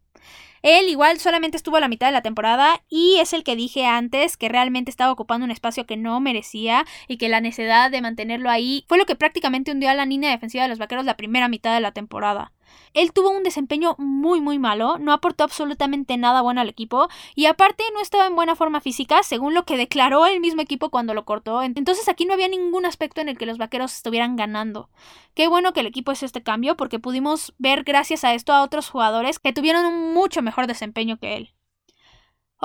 Él 0.65 0.89
igual 0.89 1.19
solamente 1.19 1.57
estuvo 1.57 1.77
a 1.77 1.79
la 1.79 1.87
mitad 1.87 2.07
de 2.07 2.13
la 2.13 2.23
temporada 2.23 2.81
y 2.89 3.17
es 3.19 3.33
el 3.33 3.43
que 3.43 3.55
dije 3.55 3.85
antes 3.85 4.35
que 4.35 4.49
realmente 4.49 4.89
estaba 4.89 5.11
ocupando 5.11 5.45
un 5.45 5.51
espacio 5.51 5.85
que 5.85 5.95
no 5.95 6.19
merecía 6.19 6.87
y 7.07 7.17
que 7.17 7.29
la 7.29 7.39
necesidad 7.39 7.91
de 7.91 8.01
mantenerlo 8.01 8.49
ahí 8.49 8.83
fue 8.87 8.97
lo 8.97 9.05
que 9.05 9.15
prácticamente 9.15 9.71
hundió 9.71 9.91
a 9.91 9.93
la 9.93 10.07
línea 10.07 10.31
defensiva 10.31 10.63
de 10.63 10.69
los 10.69 10.79
vaqueros 10.79 11.05
la 11.05 11.17
primera 11.17 11.49
mitad 11.49 11.75
de 11.75 11.81
la 11.81 11.91
temporada. 11.91 12.51
Él 12.93 13.11
tuvo 13.11 13.29
un 13.29 13.43
desempeño 13.43 13.95
muy 13.97 14.39
muy 14.41 14.57
malo, 14.57 14.97
no 14.97 15.11
aportó 15.11 15.43
absolutamente 15.43 16.17
nada 16.17 16.41
bueno 16.41 16.61
al 16.61 16.69
equipo 16.69 17.09
y 17.35 17.45
aparte 17.45 17.83
no 17.93 18.01
estaba 18.01 18.25
en 18.25 18.35
buena 18.35 18.55
forma 18.55 18.79
física, 18.79 19.21
según 19.23 19.53
lo 19.53 19.65
que 19.65 19.77
declaró 19.77 20.25
el 20.25 20.39
mismo 20.39 20.61
equipo 20.61 20.89
cuando 20.89 21.13
lo 21.13 21.25
cortó. 21.25 21.61
Entonces 21.61 22.07
aquí 22.07 22.25
no 22.25 22.33
había 22.33 22.47
ningún 22.47 22.85
aspecto 22.85 23.21
en 23.21 23.29
el 23.29 23.37
que 23.37 23.45
los 23.45 23.57
vaqueros 23.57 23.95
estuvieran 23.95 24.35
ganando. 24.35 24.89
Qué 25.33 25.49
bueno 25.49 25.73
que 25.73 25.81
el 25.81 25.87
equipo 25.87 26.13
hizo 26.13 26.25
este 26.25 26.43
cambio 26.43 26.77
porque 26.77 26.99
pudimos 26.99 27.53
ver 27.57 27.83
gracias 27.83 28.23
a 28.23 28.33
esto 28.33 28.53
a 28.53 28.63
otros 28.63 28.89
jugadores 28.89 29.39
que 29.39 29.51
tuvieron 29.51 29.85
un 29.85 30.13
mucho 30.13 30.41
mejor 30.41 30.54
desempeño 30.67 31.17
que 31.17 31.35
él. 31.35 31.55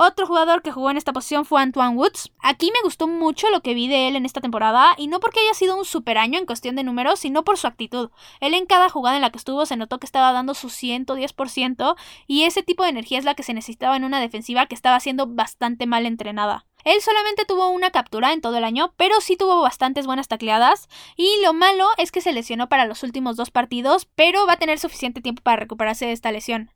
Otro 0.03 0.25
jugador 0.25 0.61
que 0.61 0.71
jugó 0.71 0.89
en 0.89 0.95
esta 0.95 1.11
posición 1.11 1.43
fue 1.45 1.61
Antoine 1.61 1.97
Woods. 1.97 2.31
Aquí 2.39 2.71
me 2.73 2.81
gustó 2.81 3.07
mucho 3.07 3.49
lo 3.51 3.61
que 3.61 3.73
vi 3.73 3.89
de 3.89 4.07
él 4.07 4.15
en 4.15 4.25
esta 4.25 4.39
temporada, 4.39 4.95
y 4.97 5.07
no 5.07 5.19
porque 5.19 5.41
haya 5.41 5.53
sido 5.53 5.77
un 5.77 5.83
super 5.83 6.17
año 6.17 6.39
en 6.39 6.45
cuestión 6.45 6.77
de 6.77 6.83
números, 6.83 7.19
sino 7.19 7.43
por 7.43 7.57
su 7.57 7.67
actitud. 7.67 8.09
Él 8.39 8.53
en 8.53 8.65
cada 8.65 8.89
jugada 8.89 9.17
en 9.17 9.21
la 9.21 9.31
que 9.31 9.37
estuvo 9.37 9.65
se 9.65 9.75
notó 9.75 9.99
que 9.99 10.05
estaba 10.05 10.31
dando 10.31 10.53
su 10.53 10.69
110%, 10.69 11.95
y 12.25 12.43
ese 12.43 12.63
tipo 12.63 12.83
de 12.83 12.89
energía 12.89 13.19
es 13.19 13.25
la 13.25 13.35
que 13.35 13.43
se 13.43 13.53
necesitaba 13.53 13.97
en 13.97 14.05
una 14.05 14.21
defensiva 14.21 14.65
que 14.65 14.75
estaba 14.75 14.99
siendo 15.01 15.27
bastante 15.27 15.85
mal 15.87 16.05
entrenada. 16.05 16.65
Él 16.85 17.01
solamente 17.01 17.45
tuvo 17.45 17.69
una 17.69 17.91
captura 17.91 18.31
en 18.31 18.41
todo 18.41 18.57
el 18.57 18.63
año, 18.63 18.93
pero 18.97 19.19
sí 19.19 19.35
tuvo 19.35 19.61
bastantes 19.61 20.07
buenas 20.07 20.27
tacleadas. 20.27 20.87
Y 21.15 21.29
lo 21.43 21.53
malo 21.53 21.85
es 21.97 22.11
que 22.11 22.21
se 22.21 22.31
lesionó 22.31 22.69
para 22.69 22.85
los 22.85 23.03
últimos 23.03 23.35
dos 23.35 23.51
partidos, 23.51 24.07
pero 24.15 24.47
va 24.47 24.53
a 24.53 24.57
tener 24.57 24.79
suficiente 24.79 25.21
tiempo 25.21 25.43
para 25.43 25.57
recuperarse 25.57 26.05
de 26.05 26.13
esta 26.13 26.31
lesión. 26.31 26.71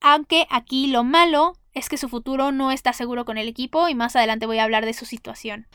Aunque 0.00 0.46
aquí 0.50 0.86
lo 0.88 1.04
malo 1.04 1.54
es 1.74 1.88
que 1.88 1.96
su 1.96 2.08
futuro 2.08 2.52
no 2.52 2.72
está 2.72 2.92
seguro 2.92 3.24
con 3.24 3.38
el 3.38 3.48
equipo 3.48 3.88
y 3.88 3.94
más 3.94 4.16
adelante 4.16 4.46
voy 4.46 4.58
a 4.58 4.64
hablar 4.64 4.84
de 4.84 4.94
su 4.94 5.04
situación. 5.04 5.66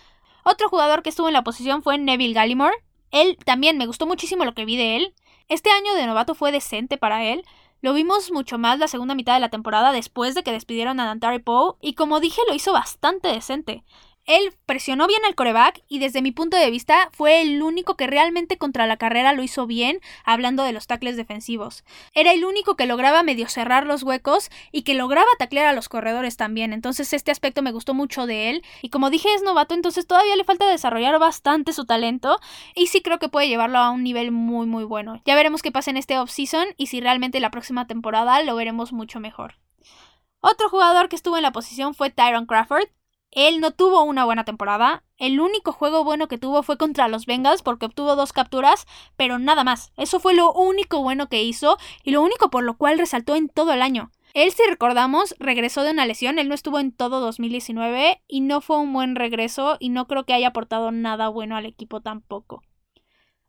Otro 0.43 0.69
jugador 0.69 1.03
que 1.03 1.09
estuvo 1.09 1.27
en 1.27 1.33
la 1.33 1.43
posición 1.43 1.83
fue 1.83 1.97
Neville 1.97 2.33
Gallimore. 2.33 2.75
Él 3.11 3.37
también 3.45 3.77
me 3.77 3.85
gustó 3.85 4.07
muchísimo 4.07 4.45
lo 4.45 4.53
que 4.53 4.65
vi 4.65 4.77
de 4.77 4.95
él. 4.95 5.13
Este 5.47 5.69
año 5.69 5.93
de 5.93 6.07
novato 6.07 6.33
fue 6.33 6.51
decente 6.51 6.97
para 6.97 7.25
él. 7.25 7.43
Lo 7.81 7.93
vimos 7.93 8.31
mucho 8.31 8.57
más 8.57 8.79
la 8.79 8.87
segunda 8.87 9.15
mitad 9.15 9.33
de 9.33 9.39
la 9.39 9.49
temporada 9.49 9.91
después 9.91 10.35
de 10.35 10.43
que 10.43 10.51
despidieron 10.51 10.99
a 10.99 11.05
Dantari 11.05 11.39
Poe 11.39 11.75
y 11.81 11.93
como 11.93 12.19
dije 12.19 12.41
lo 12.47 12.53
hizo 12.53 12.73
bastante 12.73 13.27
decente. 13.27 13.83
Él 14.31 14.53
presionó 14.65 15.07
bien 15.07 15.19
al 15.25 15.35
coreback 15.35 15.83
y 15.89 15.99
desde 15.99 16.21
mi 16.21 16.31
punto 16.31 16.55
de 16.55 16.71
vista 16.71 17.09
fue 17.11 17.41
el 17.41 17.61
único 17.61 17.97
que 17.97 18.07
realmente 18.07 18.57
contra 18.57 18.87
la 18.87 18.95
carrera 18.95 19.33
lo 19.33 19.43
hizo 19.43 19.67
bien, 19.67 19.99
hablando 20.23 20.63
de 20.63 20.71
los 20.71 20.87
tackles 20.87 21.17
defensivos. 21.17 21.83
Era 22.13 22.31
el 22.31 22.45
único 22.45 22.77
que 22.77 22.85
lograba 22.85 23.23
medio 23.23 23.49
cerrar 23.49 23.85
los 23.85 24.03
huecos 24.03 24.49
y 24.71 24.83
que 24.83 24.93
lograba 24.93 25.27
taclear 25.37 25.65
a 25.65 25.73
los 25.73 25.89
corredores 25.89 26.37
también. 26.37 26.71
Entonces 26.71 27.11
este 27.11 27.29
aspecto 27.29 27.61
me 27.61 27.73
gustó 27.73 27.93
mucho 27.93 28.25
de 28.25 28.49
él. 28.49 28.63
Y 28.81 28.87
como 28.87 29.09
dije 29.09 29.33
es 29.33 29.43
novato, 29.43 29.75
entonces 29.75 30.07
todavía 30.07 30.37
le 30.37 30.45
falta 30.45 30.65
desarrollar 30.65 31.19
bastante 31.19 31.73
su 31.73 31.83
talento 31.83 32.39
y 32.73 32.87
sí 32.87 33.01
creo 33.01 33.19
que 33.19 33.27
puede 33.27 33.49
llevarlo 33.49 33.79
a 33.79 33.91
un 33.91 34.01
nivel 34.01 34.31
muy 34.31 34.65
muy 34.65 34.85
bueno. 34.85 35.21
Ya 35.25 35.35
veremos 35.35 35.61
qué 35.61 35.73
pasa 35.73 35.91
en 35.91 35.97
este 35.97 36.17
offseason 36.17 36.67
y 36.77 36.87
si 36.87 37.01
realmente 37.01 37.41
la 37.41 37.51
próxima 37.51 37.85
temporada 37.85 38.41
lo 38.43 38.55
veremos 38.55 38.93
mucho 38.93 39.19
mejor. 39.19 39.55
Otro 40.39 40.69
jugador 40.69 41.09
que 41.09 41.17
estuvo 41.17 41.35
en 41.35 41.43
la 41.43 41.51
posición 41.51 41.93
fue 41.93 42.09
Tyron 42.11 42.45
Crawford, 42.45 42.87
él 43.31 43.61
no 43.61 43.71
tuvo 43.71 44.03
una 44.03 44.25
buena 44.25 44.43
temporada. 44.43 45.03
El 45.17 45.39
único 45.39 45.71
juego 45.71 46.03
bueno 46.03 46.27
que 46.27 46.37
tuvo 46.37 46.63
fue 46.63 46.77
contra 46.77 47.07
los 47.07 47.25
Bengals 47.25 47.61
porque 47.61 47.85
obtuvo 47.85 48.15
dos 48.15 48.33
capturas, 48.33 48.85
pero 49.15 49.39
nada 49.39 49.63
más. 49.63 49.93
Eso 49.95 50.19
fue 50.19 50.33
lo 50.33 50.51
único 50.53 51.01
bueno 51.01 51.29
que 51.29 51.43
hizo 51.43 51.77
y 52.03 52.11
lo 52.11 52.21
único 52.21 52.49
por 52.49 52.63
lo 52.63 52.77
cual 52.77 52.99
resaltó 52.99 53.35
en 53.35 53.47
todo 53.47 53.71
el 53.73 53.81
año. 53.81 54.11
Él, 54.33 54.51
si 54.51 54.63
recordamos, 54.63 55.35
regresó 55.39 55.83
de 55.83 55.91
una 55.91 56.05
lesión, 56.05 56.39
él 56.39 56.47
no 56.47 56.55
estuvo 56.55 56.79
en 56.79 56.93
todo 56.93 57.19
2019 57.19 58.21
y 58.27 58.41
no 58.41 58.61
fue 58.61 58.77
un 58.77 58.93
buen 58.93 59.15
regreso 59.15 59.77
y 59.79 59.89
no 59.89 60.07
creo 60.07 60.25
que 60.25 60.33
haya 60.33 60.49
aportado 60.49 60.91
nada 60.91 61.27
bueno 61.27 61.55
al 61.57 61.65
equipo 61.65 62.01
tampoco. 62.01 62.61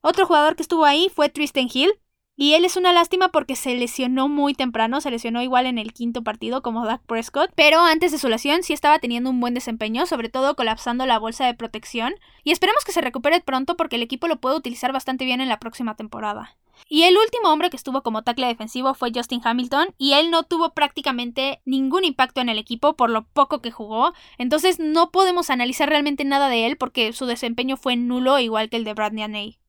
Otro 0.01 0.27
jugador 0.27 0.57
que 0.57 0.63
estuvo 0.63 0.85
ahí 0.85 1.09
fue 1.15 1.29
Tristan 1.29 1.69
Hill. 1.73 1.93
Y 2.35 2.55
él 2.55 2.65
es 2.65 2.77
una 2.77 2.95
lástima 2.95 3.29
porque 3.29 3.57
se 3.57 3.75
lesionó 3.75 4.27
muy 4.27 4.55
temprano, 4.55 5.03
se 5.03 5.11
lesionó 5.11 5.43
igual 5.43 5.67
en 5.67 5.77
el 5.77 5.93
quinto 5.93 6.23
partido 6.23 6.63
como 6.63 6.87
Dak 6.87 7.03
Prescott, 7.03 7.51
pero 7.55 7.81
antes 7.81 8.11
de 8.11 8.19
su 8.19 8.29
lesión 8.29 8.63
sí 8.63 8.73
estaba 8.73 8.99
teniendo 8.99 9.29
un 9.29 9.39
buen 9.39 9.53
desempeño, 9.53 10.07
sobre 10.07 10.31
todo 10.31 10.57
colapsando 10.57 11.05
la 11.05 11.19
bolsa 11.19 11.45
de 11.45 11.55
protección, 11.55 12.15
y 12.43 12.53
esperemos 12.53 12.85
que 12.85 12.93
se 12.93 13.03
recupere 13.03 13.41
pronto 13.43 13.77
porque 13.77 13.97
el 13.97 14.03
equipo 14.03 14.29
lo 14.29 14.41
puede 14.41 14.57
utilizar 14.57 14.93
bastante 14.93 15.27
bien 15.27 15.43
en 15.43 15.49
la 15.51 15.61
próxima 15.61 15.95
temporada. 15.95 16.57
Y 16.89 17.03
el 17.03 17.17
último 17.19 17.53
hombre 17.53 17.69
que 17.69 17.77
estuvo 17.77 18.03
como 18.03 18.23
tackle 18.23 18.47
defensivo 18.47 18.95
fue 18.95 19.13
Justin 19.15 19.43
Hamilton, 19.45 19.89
y 19.99 20.15
él 20.15 20.31
no 20.31 20.43
tuvo 20.43 20.73
prácticamente 20.73 21.61
ningún 21.67 22.05
impacto 22.05 22.41
en 22.41 22.49
el 22.49 22.59
equipo 22.59 22.97
por 22.97 23.11
lo 23.11 23.25
poco 23.25 23.61
que 23.61 23.71
jugó, 23.71 24.15
entonces 24.39 24.79
no 24.79 25.11
podemos 25.11 25.51
analizar 25.51 25.91
realmente 25.91 26.25
nada 26.25 26.49
de 26.49 26.65
él 26.67 26.79
porque 26.79 27.13
su 27.13 27.27
desempeño 27.27 27.77
fue 27.77 27.97
nulo 27.97 28.39
igual 28.39 28.71
que 28.71 28.77
el 28.77 28.85
de 28.85 28.95
Bradley 28.95 29.23
Aney. 29.23 29.62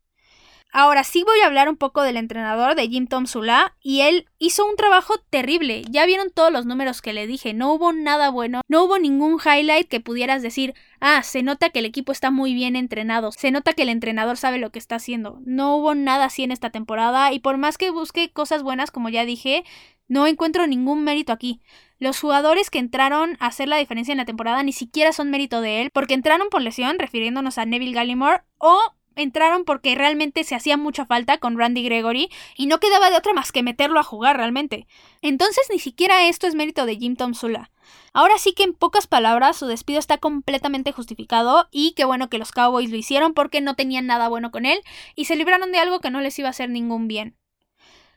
Ahora 0.75 1.03
sí 1.03 1.23
voy 1.23 1.39
a 1.41 1.45
hablar 1.45 1.69
un 1.69 1.77
poco 1.77 2.01
del 2.01 2.17
entrenador 2.17 2.73
de 2.73 2.89
Jim 2.89 3.05
Tom 3.05 3.27
Sula 3.27 3.75
y 3.79 4.01
él 4.01 4.27
hizo 4.39 4.65
un 4.65 4.75
trabajo 4.75 5.19
terrible. 5.29 5.83
Ya 5.87 6.07
vieron 6.07 6.31
todos 6.31 6.51
los 6.51 6.65
números 6.65 7.03
que 7.03 7.13
le 7.13 7.27
dije, 7.27 7.53
no 7.53 7.71
hubo 7.71 7.93
nada 7.93 8.31
bueno, 8.31 8.61
no 8.67 8.83
hubo 8.83 8.97
ningún 8.97 9.37
highlight 9.39 9.87
que 9.87 9.99
pudieras 9.99 10.41
decir, 10.41 10.73
ah, 10.99 11.21
se 11.21 11.43
nota 11.43 11.69
que 11.69 11.77
el 11.77 11.85
equipo 11.85 12.11
está 12.11 12.31
muy 12.31 12.55
bien 12.55 12.75
entrenado, 12.75 13.31
se 13.31 13.51
nota 13.51 13.73
que 13.73 13.83
el 13.83 13.89
entrenador 13.89 14.35
sabe 14.35 14.57
lo 14.57 14.71
que 14.71 14.79
está 14.79 14.95
haciendo. 14.95 15.39
No 15.45 15.75
hubo 15.75 15.93
nada 15.93 16.25
así 16.25 16.41
en 16.41 16.51
esta 16.51 16.71
temporada 16.71 17.31
y 17.33 17.39
por 17.39 17.57
más 17.57 17.77
que 17.77 17.91
busque 17.91 18.31
cosas 18.31 18.63
buenas, 18.63 18.89
como 18.89 19.09
ya 19.09 19.25
dije, 19.25 19.65
no 20.07 20.25
encuentro 20.25 20.65
ningún 20.65 21.03
mérito 21.03 21.33
aquí. 21.33 21.61
Los 21.99 22.19
jugadores 22.19 22.71
que 22.71 22.79
entraron 22.79 23.37
a 23.39 23.45
hacer 23.45 23.67
la 23.67 23.77
diferencia 23.77 24.11
en 24.11 24.17
la 24.17 24.25
temporada 24.25 24.63
ni 24.63 24.73
siquiera 24.73 25.13
son 25.13 25.29
mérito 25.29 25.61
de 25.61 25.83
él, 25.83 25.91
porque 25.93 26.15
entraron 26.15 26.49
por 26.49 26.63
lesión, 26.63 26.97
refiriéndonos 26.97 27.59
a 27.59 27.65
Neville 27.65 27.93
Gallimore, 27.93 28.41
o 28.57 28.79
entraron 29.15 29.65
porque 29.65 29.95
realmente 29.95 30.43
se 30.43 30.55
hacía 30.55 30.77
mucha 30.77 31.05
falta 31.05 31.37
con 31.37 31.57
Randy 31.57 31.83
Gregory 31.83 32.29
y 32.55 32.65
no 32.67 32.79
quedaba 32.79 33.09
de 33.09 33.17
otra 33.17 33.33
más 33.33 33.51
que 33.51 33.63
meterlo 33.63 33.99
a 33.99 34.03
jugar 34.03 34.37
realmente. 34.37 34.87
Entonces 35.21 35.67
ni 35.69 35.79
siquiera 35.79 36.27
esto 36.27 36.47
es 36.47 36.55
mérito 36.55 36.85
de 36.85 36.97
Jim 36.97 37.15
Tom 37.15 37.33
Sula. 37.33 37.71
Ahora 38.13 38.37
sí 38.37 38.53
que 38.53 38.63
en 38.63 38.73
pocas 38.73 39.07
palabras 39.07 39.57
su 39.57 39.65
despido 39.65 39.99
está 39.99 40.17
completamente 40.17 40.91
justificado 40.91 41.67
y 41.71 41.93
qué 41.93 42.05
bueno 42.05 42.29
que 42.29 42.37
los 42.37 42.51
Cowboys 42.51 42.89
lo 42.91 42.97
hicieron 42.97 43.33
porque 43.33 43.61
no 43.61 43.75
tenían 43.75 44.05
nada 44.05 44.29
bueno 44.29 44.51
con 44.51 44.65
él 44.65 44.79
y 45.15 45.25
se 45.25 45.35
libraron 45.35 45.71
de 45.71 45.79
algo 45.79 45.99
que 45.99 46.11
no 46.11 46.21
les 46.21 46.37
iba 46.39 46.47
a 46.47 46.51
hacer 46.51 46.69
ningún 46.69 47.07
bien. 47.07 47.35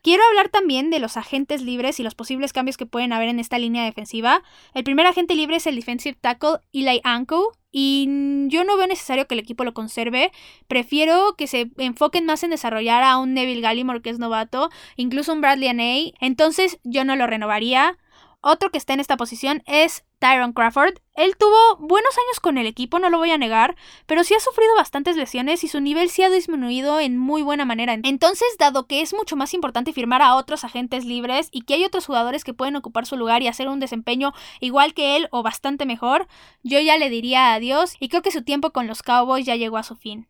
Quiero 0.06 0.22
hablar 0.28 0.50
también 0.50 0.90
de 0.90 1.00
los 1.00 1.16
agentes 1.16 1.62
libres 1.62 1.98
y 1.98 2.04
los 2.04 2.14
posibles 2.14 2.52
cambios 2.52 2.76
que 2.76 2.86
pueden 2.86 3.12
haber 3.12 3.28
en 3.28 3.40
esta 3.40 3.58
línea 3.58 3.82
defensiva. 3.82 4.44
El 4.72 4.84
primer 4.84 5.04
agente 5.04 5.34
libre 5.34 5.56
es 5.56 5.66
el 5.66 5.74
defensive 5.74 6.16
tackle 6.20 6.60
Eli 6.72 7.00
Anko 7.02 7.54
y 7.72 8.06
yo 8.46 8.62
no 8.62 8.76
veo 8.76 8.86
necesario 8.86 9.26
que 9.26 9.34
el 9.34 9.40
equipo 9.40 9.64
lo 9.64 9.74
conserve. 9.74 10.30
Prefiero 10.68 11.34
que 11.36 11.48
se 11.48 11.72
enfoquen 11.78 12.24
más 12.24 12.44
en 12.44 12.50
desarrollar 12.50 13.02
a 13.02 13.18
un 13.18 13.34
Neville 13.34 13.62
Gallimore 13.62 14.00
que 14.00 14.10
es 14.10 14.20
novato, 14.20 14.70
incluso 14.94 15.32
un 15.32 15.40
Bradley 15.40 15.70
Aney. 15.70 16.14
Entonces 16.20 16.78
yo 16.84 17.04
no 17.04 17.16
lo 17.16 17.26
renovaría. 17.26 17.98
Otro 18.48 18.70
que 18.70 18.78
está 18.78 18.92
en 18.92 19.00
esta 19.00 19.16
posición 19.16 19.64
es 19.66 20.04
Tyron 20.20 20.52
Crawford. 20.52 21.00
Él 21.16 21.36
tuvo 21.36 21.78
buenos 21.80 22.16
años 22.16 22.38
con 22.38 22.58
el 22.58 22.68
equipo, 22.68 23.00
no 23.00 23.10
lo 23.10 23.18
voy 23.18 23.32
a 23.32 23.38
negar, 23.38 23.74
pero 24.06 24.22
sí 24.22 24.34
ha 24.34 24.38
sufrido 24.38 24.72
bastantes 24.76 25.16
lesiones 25.16 25.64
y 25.64 25.68
su 25.68 25.80
nivel 25.80 26.10
sí 26.10 26.22
ha 26.22 26.30
disminuido 26.30 27.00
en 27.00 27.18
muy 27.18 27.42
buena 27.42 27.64
manera. 27.64 27.98
Entonces, 28.00 28.46
dado 28.56 28.86
que 28.86 29.00
es 29.00 29.14
mucho 29.14 29.34
más 29.34 29.52
importante 29.52 29.92
firmar 29.92 30.22
a 30.22 30.36
otros 30.36 30.62
agentes 30.62 31.04
libres 31.04 31.48
y 31.50 31.62
que 31.62 31.74
hay 31.74 31.84
otros 31.84 32.06
jugadores 32.06 32.44
que 32.44 32.54
pueden 32.54 32.76
ocupar 32.76 33.04
su 33.04 33.16
lugar 33.16 33.42
y 33.42 33.48
hacer 33.48 33.66
un 33.66 33.80
desempeño 33.80 34.32
igual 34.60 34.94
que 34.94 35.16
él 35.16 35.26
o 35.32 35.42
bastante 35.42 35.84
mejor, 35.84 36.28
yo 36.62 36.78
ya 36.78 36.98
le 36.98 37.10
diría 37.10 37.52
adiós 37.52 37.96
y 37.98 38.10
creo 38.10 38.22
que 38.22 38.30
su 38.30 38.44
tiempo 38.44 38.70
con 38.70 38.86
los 38.86 39.02
Cowboys 39.02 39.44
ya 39.44 39.56
llegó 39.56 39.76
a 39.76 39.82
su 39.82 39.96
fin. 39.96 40.28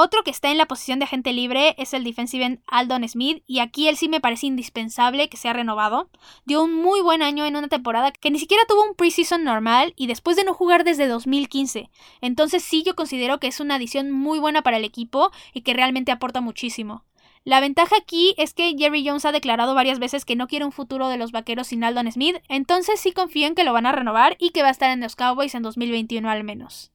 Otro 0.00 0.22
que 0.22 0.30
está 0.30 0.52
en 0.52 0.58
la 0.58 0.66
posición 0.66 1.00
de 1.00 1.06
agente 1.06 1.32
libre 1.32 1.74
es 1.76 1.92
el 1.92 2.04
defensive 2.04 2.44
end 2.44 2.60
Aldon 2.68 3.08
Smith, 3.08 3.42
y 3.48 3.58
aquí 3.58 3.88
él 3.88 3.96
sí 3.96 4.08
me 4.08 4.20
parece 4.20 4.46
indispensable 4.46 5.28
que 5.28 5.36
sea 5.36 5.54
renovado. 5.54 6.08
Dio 6.44 6.62
un 6.62 6.72
muy 6.72 7.00
buen 7.00 7.20
año 7.20 7.44
en 7.44 7.56
una 7.56 7.66
temporada 7.66 8.12
que 8.12 8.30
ni 8.30 8.38
siquiera 8.38 8.62
tuvo 8.68 8.84
un 8.84 8.94
preseason 8.94 9.42
normal 9.42 9.94
y 9.96 10.06
después 10.06 10.36
de 10.36 10.44
no 10.44 10.54
jugar 10.54 10.84
desde 10.84 11.08
2015. 11.08 11.90
Entonces 12.20 12.62
sí 12.62 12.84
yo 12.84 12.94
considero 12.94 13.40
que 13.40 13.48
es 13.48 13.58
una 13.58 13.74
adición 13.74 14.12
muy 14.12 14.38
buena 14.38 14.62
para 14.62 14.76
el 14.76 14.84
equipo 14.84 15.32
y 15.52 15.62
que 15.62 15.74
realmente 15.74 16.12
aporta 16.12 16.40
muchísimo. 16.40 17.04
La 17.42 17.58
ventaja 17.58 17.96
aquí 17.96 18.36
es 18.38 18.54
que 18.54 18.76
Jerry 18.78 19.04
Jones 19.04 19.24
ha 19.24 19.32
declarado 19.32 19.74
varias 19.74 19.98
veces 19.98 20.24
que 20.24 20.36
no 20.36 20.46
quiere 20.46 20.64
un 20.64 20.70
futuro 20.70 21.08
de 21.08 21.16
los 21.16 21.32
vaqueros 21.32 21.66
sin 21.66 21.82
Aldon 21.82 22.12
Smith, 22.12 22.36
entonces 22.48 23.00
sí 23.00 23.10
confío 23.10 23.48
en 23.48 23.56
que 23.56 23.64
lo 23.64 23.72
van 23.72 23.86
a 23.86 23.90
renovar 23.90 24.36
y 24.38 24.50
que 24.50 24.62
va 24.62 24.68
a 24.68 24.70
estar 24.70 24.90
en 24.90 25.00
los 25.00 25.16
Cowboys 25.16 25.56
en 25.56 25.64
2021 25.64 26.30
al 26.30 26.44
menos. 26.44 26.92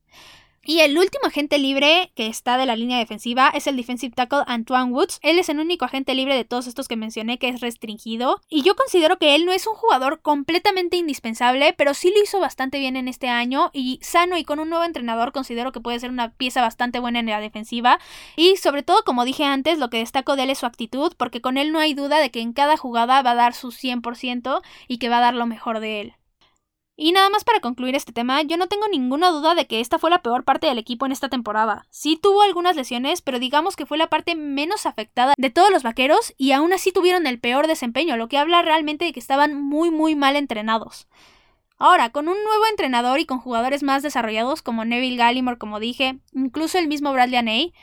Y 0.65 0.80
el 0.80 0.97
último 0.97 1.28
agente 1.28 1.58
libre 1.58 2.13
que 2.15 2.28
está 2.28 2.56
de 2.56 2.65
la 2.65 2.78
línea 2.78 2.97
defensiva 2.97 3.49
es 3.54 3.67
el 3.67 3.76
defensive 3.76 4.15
tackle 4.15 4.43
Antoine 4.47 4.93
Woods. 4.93 5.19
Él 5.21 5.38
es 5.38 5.49
el 5.49 5.60
único 5.60 5.84
agente 5.84 6.15
libre 6.15 6.38
de 6.38 6.45
todos 6.45 6.67
estos 6.67 6.88
que 6.88 6.95
mencioné 6.95 7.38
que 7.38 7.49
es 7.49 7.60
restringido. 7.60 8.39
Y 8.47 8.62
yo 8.62 8.73
considero 8.78 9.17
que 9.17 9.36
él 9.36 9.45
no 9.45 9.52
es 9.52 9.67
un 9.67 9.73
jugador 9.73 10.21
completamente 10.21 10.95
indispensable, 10.95 11.73
pero 11.78 11.93
sí 11.93 12.13
lo 12.15 12.23
hizo 12.23 12.39
bastante 12.39 12.80
bien 12.80 12.95
en 12.95 13.10
este 13.10 13.28
año. 13.28 13.71
Y 13.73 13.99
sano 14.02 14.38
y 14.38 14.45
con 14.45 14.62
un 14.62 14.69
nuevo 14.69 14.86
entrenador 14.86 15.34
considero 15.34 15.73
que 15.73 15.82
puede 15.82 15.99
ser 15.99 16.12
una 16.12 16.32
pieza 16.32 16.62
bastante 16.62 16.99
buena 16.99 17.19
en 17.19 17.26
la 17.26 17.41
defensiva. 17.41 17.99
Y 18.38 18.56
sobre 18.56 18.84
todo, 18.84 19.04
como 19.04 19.26
dije 19.26 19.43
antes, 19.43 19.80
lo 19.80 19.89
que 19.89 19.97
destaco 19.97 20.38
de 20.38 20.43
él 20.43 20.49
es 20.49 20.60
su 20.60 20.65
actitud, 20.65 21.12
porque 21.17 21.41
con 21.41 21.58
él 21.58 21.73
no 21.73 21.80
hay 21.80 21.93
duda 21.93 22.19
de 22.19 22.32
que 22.32 22.39
en 22.39 22.54
cada 22.54 22.78
jugada 22.78 23.21
va 23.21 23.32
a 23.32 23.36
dar 23.36 23.54
su 23.54 23.73
100% 23.73 24.62
y 24.88 24.97
que 24.97 25.10
va 25.10 25.17
a 25.17 25.21
dar 25.21 25.34
lo 25.34 25.45
mejor 25.45 25.82
de 25.82 25.99
él. 25.99 26.13
Y 26.95 27.12
nada 27.12 27.29
más 27.32 27.43
para 27.43 27.60
concluir 27.60 27.95
este 27.95 28.13
tema, 28.13 28.43
yo 28.43 28.56
no 28.56 28.67
tengo 28.67 28.88
ninguna 28.88 29.29
duda 29.29 29.56
de 29.56 29.65
que 29.65 29.79
esta 29.79 29.97
fue 29.97 30.12
la 30.12 30.21
peor 30.21 30.43
parte 30.43 30.67
del 30.67 30.77
equipo 30.77 31.08
en 31.08 31.12
esta 31.12 31.27
temporada. 31.27 31.88
Sí 31.89 32.19
tuvo 32.21 32.43
algunas 32.43 32.75
lesiones, 32.75 33.23
pero 33.23 33.39
digamos 33.39 33.75
que 33.75 33.88
fue 33.88 33.97
la 33.97 34.10
parte 34.10 34.36
menos 34.36 34.86
afectada 34.86 35.34
de 35.36 35.49
todos 35.49 35.71
los 35.71 35.82
vaqueros 35.82 36.36
y 36.38 36.51
aún 36.51 36.71
así 36.71 36.91
tuvieron 36.91 37.25
el 37.25 37.39
peor 37.39 37.65
desempeño, 37.65 38.15
lo 38.15 38.27
que 38.27 38.38
habla 38.38 38.62
realmente 38.62 39.06
de 39.06 39.13
que 39.13 39.19
estaban 39.19 39.60
muy 39.60 39.89
muy 39.89 40.15
mal 40.15 40.36
entrenados. 40.36 41.08
Ahora, 41.79 42.12
con 42.12 42.27
un 42.27 42.41
nuevo 42.43 42.65
entrenador 42.69 43.19
y 43.19 43.25
con 43.25 43.39
jugadores 43.39 43.82
más 43.82 44.03
desarrollados 44.03 44.62
como 44.62 44.86
Neville 44.86 45.17
Gallimore, 45.17 45.58
como 45.58 45.79
dije, 45.79 46.19
incluso 46.32 46.77
el 46.77 46.88
mismo 46.88 47.12
Bradley 47.12 47.38
Aney, 47.38 47.73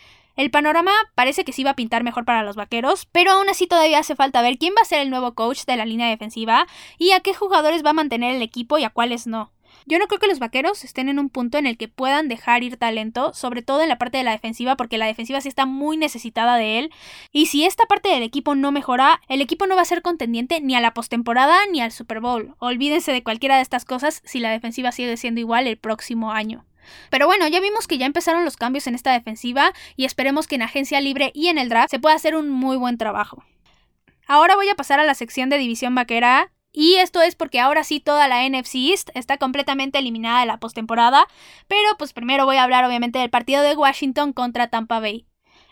el 0.40 0.50
panorama 0.50 0.92
parece 1.14 1.44
que 1.44 1.52
sí 1.52 1.64
va 1.64 1.72
a 1.72 1.76
pintar 1.76 2.02
mejor 2.02 2.24
para 2.24 2.42
los 2.42 2.56
vaqueros, 2.56 3.06
pero 3.12 3.32
aún 3.32 3.50
así 3.50 3.66
todavía 3.66 3.98
hace 3.98 4.16
falta 4.16 4.40
ver 4.40 4.56
quién 4.56 4.72
va 4.72 4.80
a 4.80 4.86
ser 4.86 5.00
el 5.00 5.10
nuevo 5.10 5.34
coach 5.34 5.66
de 5.66 5.76
la 5.76 5.84
línea 5.84 6.08
defensiva 6.08 6.66
y 6.96 7.10
a 7.10 7.20
qué 7.20 7.34
jugadores 7.34 7.84
va 7.84 7.90
a 7.90 7.92
mantener 7.92 8.34
el 8.34 8.40
equipo 8.40 8.78
y 8.78 8.84
a 8.84 8.88
cuáles 8.88 9.26
no. 9.26 9.52
Yo 9.84 9.98
no 9.98 10.06
creo 10.06 10.18
que 10.18 10.28
los 10.28 10.38
vaqueros 10.38 10.82
estén 10.82 11.10
en 11.10 11.18
un 11.18 11.28
punto 11.28 11.58
en 11.58 11.66
el 11.66 11.76
que 11.76 11.88
puedan 11.88 12.28
dejar 12.28 12.62
ir 12.62 12.78
talento, 12.78 13.34
sobre 13.34 13.60
todo 13.60 13.82
en 13.82 13.90
la 13.90 13.98
parte 13.98 14.16
de 14.16 14.24
la 14.24 14.30
defensiva, 14.30 14.76
porque 14.76 14.96
la 14.96 15.04
defensiva 15.04 15.42
sí 15.42 15.48
está 15.48 15.66
muy 15.66 15.98
necesitada 15.98 16.56
de 16.56 16.78
él. 16.78 16.90
Y 17.32 17.46
si 17.46 17.66
esta 17.66 17.84
parte 17.84 18.08
del 18.08 18.22
equipo 18.22 18.54
no 18.54 18.72
mejora, 18.72 19.20
el 19.28 19.42
equipo 19.42 19.66
no 19.66 19.76
va 19.76 19.82
a 19.82 19.84
ser 19.84 20.00
contendiente 20.00 20.62
ni 20.62 20.74
a 20.74 20.80
la 20.80 20.94
postemporada 20.94 21.58
ni 21.70 21.82
al 21.82 21.92
Super 21.92 22.20
Bowl. 22.20 22.54
Olvídense 22.60 23.12
de 23.12 23.22
cualquiera 23.22 23.56
de 23.56 23.62
estas 23.62 23.84
cosas 23.84 24.22
si 24.24 24.40
la 24.40 24.50
defensiva 24.50 24.90
sigue 24.90 25.18
siendo 25.18 25.40
igual 25.40 25.66
el 25.66 25.76
próximo 25.76 26.32
año. 26.32 26.64
Pero 27.10 27.26
bueno, 27.26 27.46
ya 27.48 27.60
vimos 27.60 27.86
que 27.86 27.98
ya 27.98 28.06
empezaron 28.06 28.44
los 28.44 28.56
cambios 28.56 28.86
en 28.86 28.94
esta 28.94 29.12
defensiva 29.12 29.72
y 29.96 30.04
esperemos 30.04 30.46
que 30.46 30.56
en 30.56 30.62
agencia 30.62 31.00
libre 31.00 31.30
y 31.34 31.48
en 31.48 31.58
el 31.58 31.68
draft 31.68 31.90
se 31.90 31.98
pueda 31.98 32.14
hacer 32.14 32.36
un 32.36 32.50
muy 32.50 32.76
buen 32.76 32.98
trabajo. 32.98 33.44
Ahora 34.26 34.56
voy 34.56 34.68
a 34.68 34.76
pasar 34.76 35.00
a 35.00 35.04
la 35.04 35.14
sección 35.14 35.50
de 35.50 35.58
división 35.58 35.94
vaquera 35.94 36.52
y 36.72 36.94
esto 36.96 37.20
es 37.20 37.34
porque 37.34 37.58
ahora 37.58 37.82
sí 37.82 37.98
toda 37.98 38.28
la 38.28 38.48
NFC 38.48 38.76
East 38.76 39.10
está 39.14 39.38
completamente 39.38 39.98
eliminada 39.98 40.40
de 40.40 40.46
la 40.46 40.60
postemporada, 40.60 41.26
pero 41.66 41.96
pues 41.98 42.12
primero 42.12 42.44
voy 42.44 42.56
a 42.56 42.62
hablar 42.62 42.84
obviamente 42.84 43.18
del 43.18 43.30
partido 43.30 43.62
de 43.62 43.74
Washington 43.74 44.32
contra 44.32 44.68
Tampa 44.68 45.00
Bay. 45.00 45.26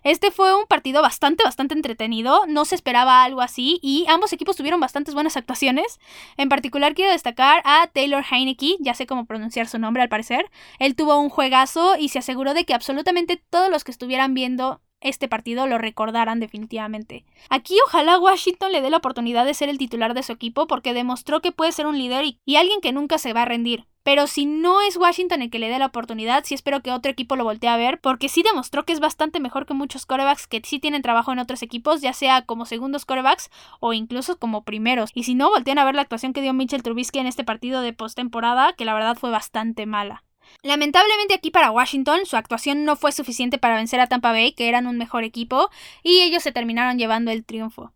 Este 0.09 0.31
fue 0.31 0.59
un 0.59 0.65
partido 0.65 1.03
bastante, 1.03 1.45
bastante 1.45 1.75
entretenido, 1.75 2.47
no 2.47 2.65
se 2.65 2.75
esperaba 2.75 3.25
algo 3.25 3.43
así 3.43 3.79
y 3.83 4.07
ambos 4.09 4.33
equipos 4.33 4.57
tuvieron 4.57 4.81
bastantes 4.81 5.13
buenas 5.13 5.37
actuaciones. 5.37 6.01
En 6.39 6.49
particular 6.49 6.95
quiero 6.95 7.13
destacar 7.13 7.61
a 7.67 7.89
Taylor 7.89 8.25
Heineke, 8.25 8.79
ya 8.81 8.95
sé 8.95 9.07
cómo 9.07 9.27
pronunciar 9.27 9.69
su 9.69 9.79
nombre 9.79 10.03
al 10.03 10.09
parecer. 10.09 10.51
Él 10.79 10.97
tuvo 10.97 11.21
un 11.21 11.29
juegazo 11.29 11.97
y 11.99 12.09
se 12.09 12.21
aseguró 12.21 12.55
de 12.55 12.65
que 12.65 12.73
absolutamente 12.73 13.37
todos 13.51 13.69
los 13.69 13.85
que 13.85 13.91
estuvieran 13.91 14.33
viendo 14.33 14.81
este 15.01 15.29
partido 15.29 15.67
lo 15.67 15.77
recordaran 15.77 16.41
definitivamente. 16.41 17.27
Aquí 17.51 17.77
ojalá 17.87 18.19
Washington 18.19 18.73
le 18.73 18.81
dé 18.81 18.89
la 18.89 18.97
oportunidad 18.97 19.45
de 19.45 19.53
ser 19.53 19.69
el 19.69 19.77
titular 19.77 20.15
de 20.15 20.23
su 20.23 20.33
equipo 20.33 20.67
porque 20.67 20.95
demostró 20.95 21.41
que 21.41 21.53
puede 21.53 21.73
ser 21.73 21.87
un 21.87 21.99
líder 21.99 22.25
y, 22.47 22.57
alguien 22.57 22.81
que 22.81 22.93
nunca 22.93 23.19
se 23.19 23.35
va 23.35 23.43
a 23.43 23.45
rendir. 23.45 23.85
Pero 24.09 24.27
si 24.27 24.47
no 24.47 24.81
es 24.81 24.97
Washington 24.97 25.43
el 25.43 25.51
que 25.51 25.59
le 25.59 25.69
dé 25.69 25.79
la 25.79 25.85
oportunidad, 25.85 26.43
sí 26.43 26.55
espero 26.55 26.81
que 26.81 26.93
otro 26.93 27.13
equipo 27.13 27.37
lo 27.37 27.45
voltee 27.45 27.69
a 27.69 27.77
ver, 27.77 28.01
porque 28.01 28.31
sí 28.31 28.43
demostró 28.43 28.87
que 28.87 28.95
es 28.95 29.01
bastante 29.01 29.39
mejor 29.39 29.67
que 29.67 29.75
muchos 29.75 30.07
corebacks 30.07 30.47
que 30.47 30.63
sí 30.65 30.79
tienen 30.79 31.03
trabajo 31.03 31.31
en 31.31 31.39
otros 31.39 31.63
equipos, 31.63 32.01
ya 32.01 32.15
sea 32.15 32.41
como 32.47 32.65
segundos 32.65 33.05
corebacks 33.05 33.51
o 33.81 33.93
incluso 33.93 34.39
como 34.39 34.65
primeros. 34.65 35.11
Y 35.13 35.25
si 35.25 35.35
no, 35.35 35.51
voltean 35.51 35.79
a 35.79 35.85
ver 35.85 35.95
la 35.95 36.01
actuación 36.01 36.33
que 36.33 36.41
dio 36.41 36.55
Mitchell 36.55 36.83
Trubisky 36.83 37.19
en 37.19 37.27
este 37.27 37.45
partido 37.45 37.83
de 37.83 37.93
postemporada, 37.93 38.73
que 38.73 38.87
la 38.87 38.95
verdad 38.95 39.15
fue 39.15 39.29
bastante 39.29 39.85
mala. 39.85 40.25
Lamentablemente 40.63 41.35
aquí 41.35 41.51
para 41.51 41.71
Washington 41.71 42.21
su 42.25 42.39
actuación 42.39 42.87
no 42.87 42.97
fue 42.97 43.13
suficiente 43.13 43.59
para 43.59 43.77
vencer 43.77 44.01
a 44.01 44.07
Tampa 44.07 44.33
Bay, 44.33 44.53
que 44.53 44.71
eran 44.71 44.87
un 44.87 44.97
mejor 44.97 45.23
equipo, 45.25 45.69
y 46.03 46.21
ellos 46.23 46.43
se 46.43 46.53
terminaron 46.53 46.97
llevando 46.97 47.31
el 47.31 47.45
triunfo. 47.45 47.93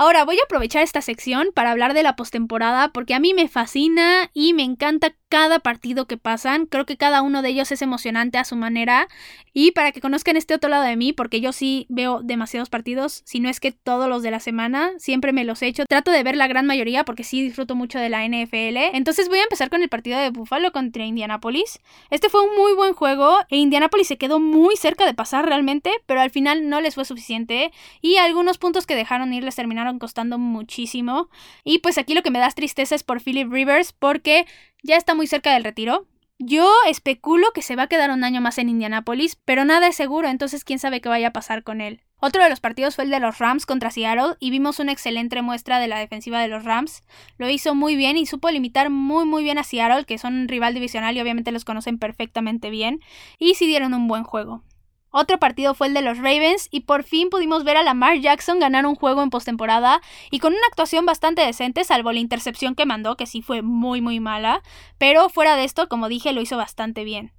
Ahora 0.00 0.24
voy 0.24 0.38
a 0.38 0.44
aprovechar 0.44 0.82
esta 0.82 1.02
sección 1.02 1.50
para 1.54 1.72
hablar 1.72 1.92
de 1.92 2.02
la 2.02 2.16
postemporada 2.16 2.88
porque 2.88 3.12
a 3.12 3.20
mí 3.20 3.34
me 3.34 3.48
fascina 3.48 4.30
y 4.32 4.54
me 4.54 4.62
encanta 4.62 5.14
cada 5.28 5.60
partido 5.60 6.06
que 6.06 6.16
pasan. 6.16 6.64
Creo 6.64 6.86
que 6.86 6.96
cada 6.96 7.20
uno 7.20 7.42
de 7.42 7.50
ellos 7.50 7.70
es 7.70 7.82
emocionante 7.82 8.38
a 8.38 8.44
su 8.44 8.56
manera. 8.56 9.08
Y 9.52 9.72
para 9.72 9.92
que 9.92 10.00
conozcan 10.00 10.36
este 10.36 10.54
otro 10.54 10.70
lado 10.70 10.84
de 10.84 10.96
mí, 10.96 11.12
porque 11.12 11.40
yo 11.40 11.52
sí 11.52 11.86
veo 11.88 12.20
demasiados 12.22 12.70
partidos, 12.70 13.22
si 13.26 13.40
no 13.40 13.48
es 13.48 13.60
que 13.60 13.72
todos 13.72 14.08
los 14.08 14.22
de 14.22 14.30
la 14.30 14.40
semana, 14.40 14.90
siempre 14.98 15.32
me 15.32 15.44
los 15.44 15.60
he 15.62 15.66
hecho. 15.66 15.84
Trato 15.86 16.10
de 16.10 16.22
ver 16.22 16.36
la 16.36 16.48
gran 16.48 16.66
mayoría 16.66 17.04
porque 17.04 17.22
sí 17.22 17.42
disfruto 17.42 17.74
mucho 17.74 17.98
de 17.98 18.08
la 18.08 18.24
NFL. 18.24 18.76
Entonces 18.94 19.28
voy 19.28 19.38
a 19.38 19.44
empezar 19.44 19.70
con 19.70 19.82
el 19.82 19.88
partido 19.88 20.18
de 20.18 20.30
Buffalo 20.30 20.72
contra 20.72 21.04
Indianapolis. 21.04 21.78
Este 22.10 22.28
fue 22.28 22.42
un 22.42 22.56
muy 22.56 22.72
buen 22.72 22.94
juego 22.94 23.38
e 23.50 23.58
Indianapolis 23.58 24.08
se 24.08 24.18
quedó 24.18 24.40
muy 24.40 24.76
cerca 24.76 25.04
de 25.04 25.14
pasar 25.14 25.46
realmente, 25.46 25.92
pero 26.06 26.20
al 26.20 26.30
final 26.30 26.68
no 26.68 26.80
les 26.80 26.94
fue 26.94 27.04
suficiente 27.04 27.70
y 28.00 28.16
algunos 28.16 28.58
puntos 28.58 28.86
que 28.86 28.96
dejaron 28.96 29.32
ir 29.32 29.44
les 29.44 29.56
terminaron 29.56 29.89
costando 29.98 30.38
muchísimo. 30.38 31.28
Y 31.64 31.78
pues 31.78 31.98
aquí 31.98 32.14
lo 32.14 32.22
que 32.22 32.30
me 32.30 32.38
da 32.38 32.50
tristeza 32.50 32.94
es 32.94 33.02
por 33.02 33.22
Philip 33.22 33.50
Rivers 33.50 33.92
porque 33.92 34.46
ya 34.82 34.96
está 34.96 35.14
muy 35.14 35.26
cerca 35.26 35.52
del 35.52 35.64
retiro. 35.64 36.06
Yo 36.38 36.72
especulo 36.88 37.48
que 37.52 37.60
se 37.60 37.76
va 37.76 37.82
a 37.82 37.88
quedar 37.88 38.10
un 38.10 38.24
año 38.24 38.40
más 38.40 38.56
en 38.56 38.70
Indianapolis, 38.70 39.36
pero 39.44 39.66
nada 39.66 39.88
es 39.88 39.96
seguro, 39.96 40.26
entonces 40.28 40.64
quién 40.64 40.78
sabe 40.78 41.02
qué 41.02 41.10
vaya 41.10 41.28
a 41.28 41.32
pasar 41.32 41.62
con 41.62 41.82
él. 41.82 42.00
Otro 42.18 42.42
de 42.42 42.48
los 42.48 42.60
partidos 42.60 42.96
fue 42.96 43.04
el 43.04 43.10
de 43.10 43.20
los 43.20 43.38
Rams 43.38 43.66
contra 43.66 43.90
Seattle 43.90 44.36
y 44.40 44.50
vimos 44.50 44.78
una 44.78 44.92
excelente 44.92 45.40
muestra 45.42 45.78
de 45.78 45.88
la 45.88 45.98
defensiva 45.98 46.40
de 46.40 46.48
los 46.48 46.64
Rams. 46.64 47.02
Lo 47.36 47.48
hizo 47.50 47.74
muy 47.74 47.94
bien 47.96 48.16
y 48.16 48.24
supo 48.24 48.50
limitar 48.50 48.88
muy 48.88 49.26
muy 49.26 49.42
bien 49.42 49.58
a 49.58 49.64
Seattle, 49.64 50.06
que 50.06 50.16
son 50.16 50.34
un 50.34 50.48
rival 50.48 50.72
divisional 50.72 51.14
y 51.14 51.20
obviamente 51.20 51.52
los 51.52 51.66
conocen 51.66 51.98
perfectamente 51.98 52.70
bien, 52.70 53.00
y 53.38 53.54
sí 53.54 53.66
dieron 53.66 53.92
un 53.92 54.08
buen 54.08 54.24
juego. 54.24 54.62
Otro 55.10 55.38
partido 55.38 55.74
fue 55.74 55.88
el 55.88 55.94
de 55.94 56.02
los 56.02 56.18
Ravens 56.18 56.68
y 56.70 56.80
por 56.80 57.02
fin 57.02 57.30
pudimos 57.30 57.64
ver 57.64 57.76
a 57.76 57.82
Lamar 57.82 58.18
Jackson 58.18 58.60
ganar 58.60 58.86
un 58.86 58.94
juego 58.94 59.22
en 59.22 59.30
postemporada 59.30 60.00
y 60.30 60.38
con 60.38 60.52
una 60.52 60.66
actuación 60.68 61.04
bastante 61.04 61.42
decente, 61.42 61.84
salvo 61.84 62.12
la 62.12 62.20
intercepción 62.20 62.74
que 62.74 62.86
mandó, 62.86 63.16
que 63.16 63.26
sí 63.26 63.42
fue 63.42 63.62
muy 63.62 64.00
muy 64.00 64.20
mala, 64.20 64.62
pero 64.98 65.28
fuera 65.28 65.56
de 65.56 65.64
esto, 65.64 65.88
como 65.88 66.08
dije, 66.08 66.32
lo 66.32 66.40
hizo 66.40 66.56
bastante 66.56 67.04
bien. 67.04 67.32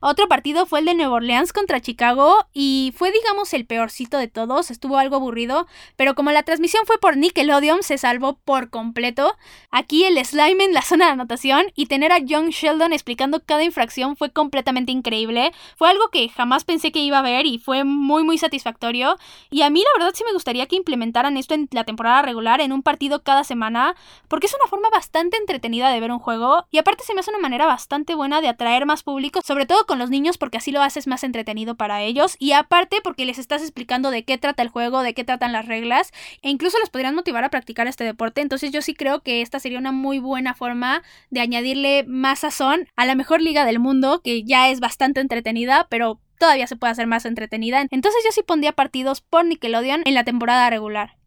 Otro 0.00 0.28
partido 0.28 0.64
fue 0.64 0.78
el 0.78 0.84
de 0.84 0.94
Nueva 0.94 1.14
Orleans 1.14 1.52
contra 1.52 1.80
Chicago 1.80 2.46
y 2.52 2.94
fue 2.96 3.10
digamos 3.10 3.52
el 3.52 3.66
peorcito 3.66 4.16
de 4.16 4.28
todos, 4.28 4.70
estuvo 4.70 4.96
algo 4.96 5.16
aburrido, 5.16 5.66
pero 5.96 6.14
como 6.14 6.30
la 6.30 6.44
transmisión 6.44 6.84
fue 6.86 6.98
por 6.98 7.16
Nickelodeon 7.16 7.82
se 7.82 7.98
salvó 7.98 8.34
por 8.44 8.70
completo. 8.70 9.36
Aquí 9.72 10.04
el 10.04 10.24
slime 10.24 10.62
en 10.64 10.72
la 10.72 10.82
zona 10.82 11.06
de 11.06 11.12
anotación 11.12 11.66
y 11.74 11.86
tener 11.86 12.12
a 12.12 12.20
John 12.26 12.50
Sheldon 12.50 12.92
explicando 12.92 13.42
cada 13.44 13.64
infracción 13.64 14.16
fue 14.16 14.30
completamente 14.30 14.92
increíble. 14.92 15.52
Fue 15.76 15.88
algo 15.88 16.10
que 16.10 16.28
jamás 16.28 16.62
pensé 16.62 16.92
que 16.92 17.00
iba 17.00 17.18
a 17.18 17.22
ver 17.22 17.46
y 17.46 17.58
fue 17.58 17.82
muy 17.82 18.22
muy 18.22 18.38
satisfactorio. 18.38 19.16
Y 19.50 19.62
a 19.62 19.70
mí 19.70 19.82
la 19.82 19.98
verdad 19.98 20.14
sí 20.16 20.22
me 20.24 20.32
gustaría 20.32 20.66
que 20.66 20.76
implementaran 20.76 21.36
esto 21.36 21.54
en 21.54 21.68
la 21.72 21.82
temporada 21.82 22.22
regular 22.22 22.60
en 22.60 22.72
un 22.72 22.84
partido 22.84 23.24
cada 23.24 23.42
semana, 23.42 23.96
porque 24.28 24.46
es 24.46 24.54
una 24.54 24.70
forma 24.70 24.90
bastante 24.90 25.38
entretenida 25.38 25.90
de 25.90 25.98
ver 25.98 26.12
un 26.12 26.20
juego 26.20 26.66
y 26.70 26.78
aparte 26.78 27.02
se 27.02 27.14
me 27.14 27.20
hace 27.20 27.30
una 27.30 27.40
manera 27.40 27.66
bastante 27.66 28.14
buena 28.14 28.40
de 28.40 28.48
atraer 28.48 28.86
más 28.86 29.02
público, 29.02 29.40
sobre 29.42 29.66
todo 29.66 29.86
con 29.88 29.98
los 29.98 30.10
niños 30.10 30.38
porque 30.38 30.58
así 30.58 30.70
lo 30.70 30.82
haces 30.82 31.08
más 31.08 31.24
entretenido 31.24 31.74
para 31.74 32.02
ellos 32.02 32.36
y 32.38 32.52
aparte 32.52 32.98
porque 33.02 33.26
les 33.26 33.38
estás 33.38 33.62
explicando 33.62 34.12
de 34.12 34.22
qué 34.22 34.38
trata 34.38 34.62
el 34.62 34.68
juego, 34.68 35.02
de 35.02 35.14
qué 35.14 35.24
tratan 35.24 35.52
las 35.52 35.66
reglas 35.66 36.12
e 36.42 36.50
incluso 36.50 36.78
les 36.78 36.90
podrían 36.90 37.16
motivar 37.16 37.42
a 37.42 37.48
practicar 37.48 37.88
este 37.88 38.04
deporte. 38.04 38.40
Entonces 38.40 38.70
yo 38.70 38.82
sí 38.82 38.94
creo 38.94 39.20
que 39.20 39.42
esta 39.42 39.58
sería 39.58 39.80
una 39.80 39.90
muy 39.90 40.20
buena 40.20 40.54
forma 40.54 41.02
de 41.30 41.40
añadirle 41.40 42.04
más 42.06 42.40
sazón 42.40 42.86
a 42.94 43.04
la 43.04 43.16
mejor 43.16 43.42
liga 43.42 43.64
del 43.64 43.80
mundo 43.80 44.20
que 44.22 44.44
ya 44.44 44.68
es 44.68 44.78
bastante 44.78 45.20
entretenida, 45.20 45.88
pero 45.90 46.20
todavía 46.38 46.68
se 46.68 46.76
puede 46.76 46.92
hacer 46.92 47.08
más 47.08 47.26
entretenida. 47.26 47.84
Entonces 47.90 48.22
yo 48.24 48.30
sí 48.30 48.42
pondría 48.46 48.72
partidos 48.72 49.22
por 49.22 49.44
Nickelodeon 49.44 50.02
en 50.04 50.14
la 50.14 50.22
temporada 50.22 50.70
regular. 50.70 51.17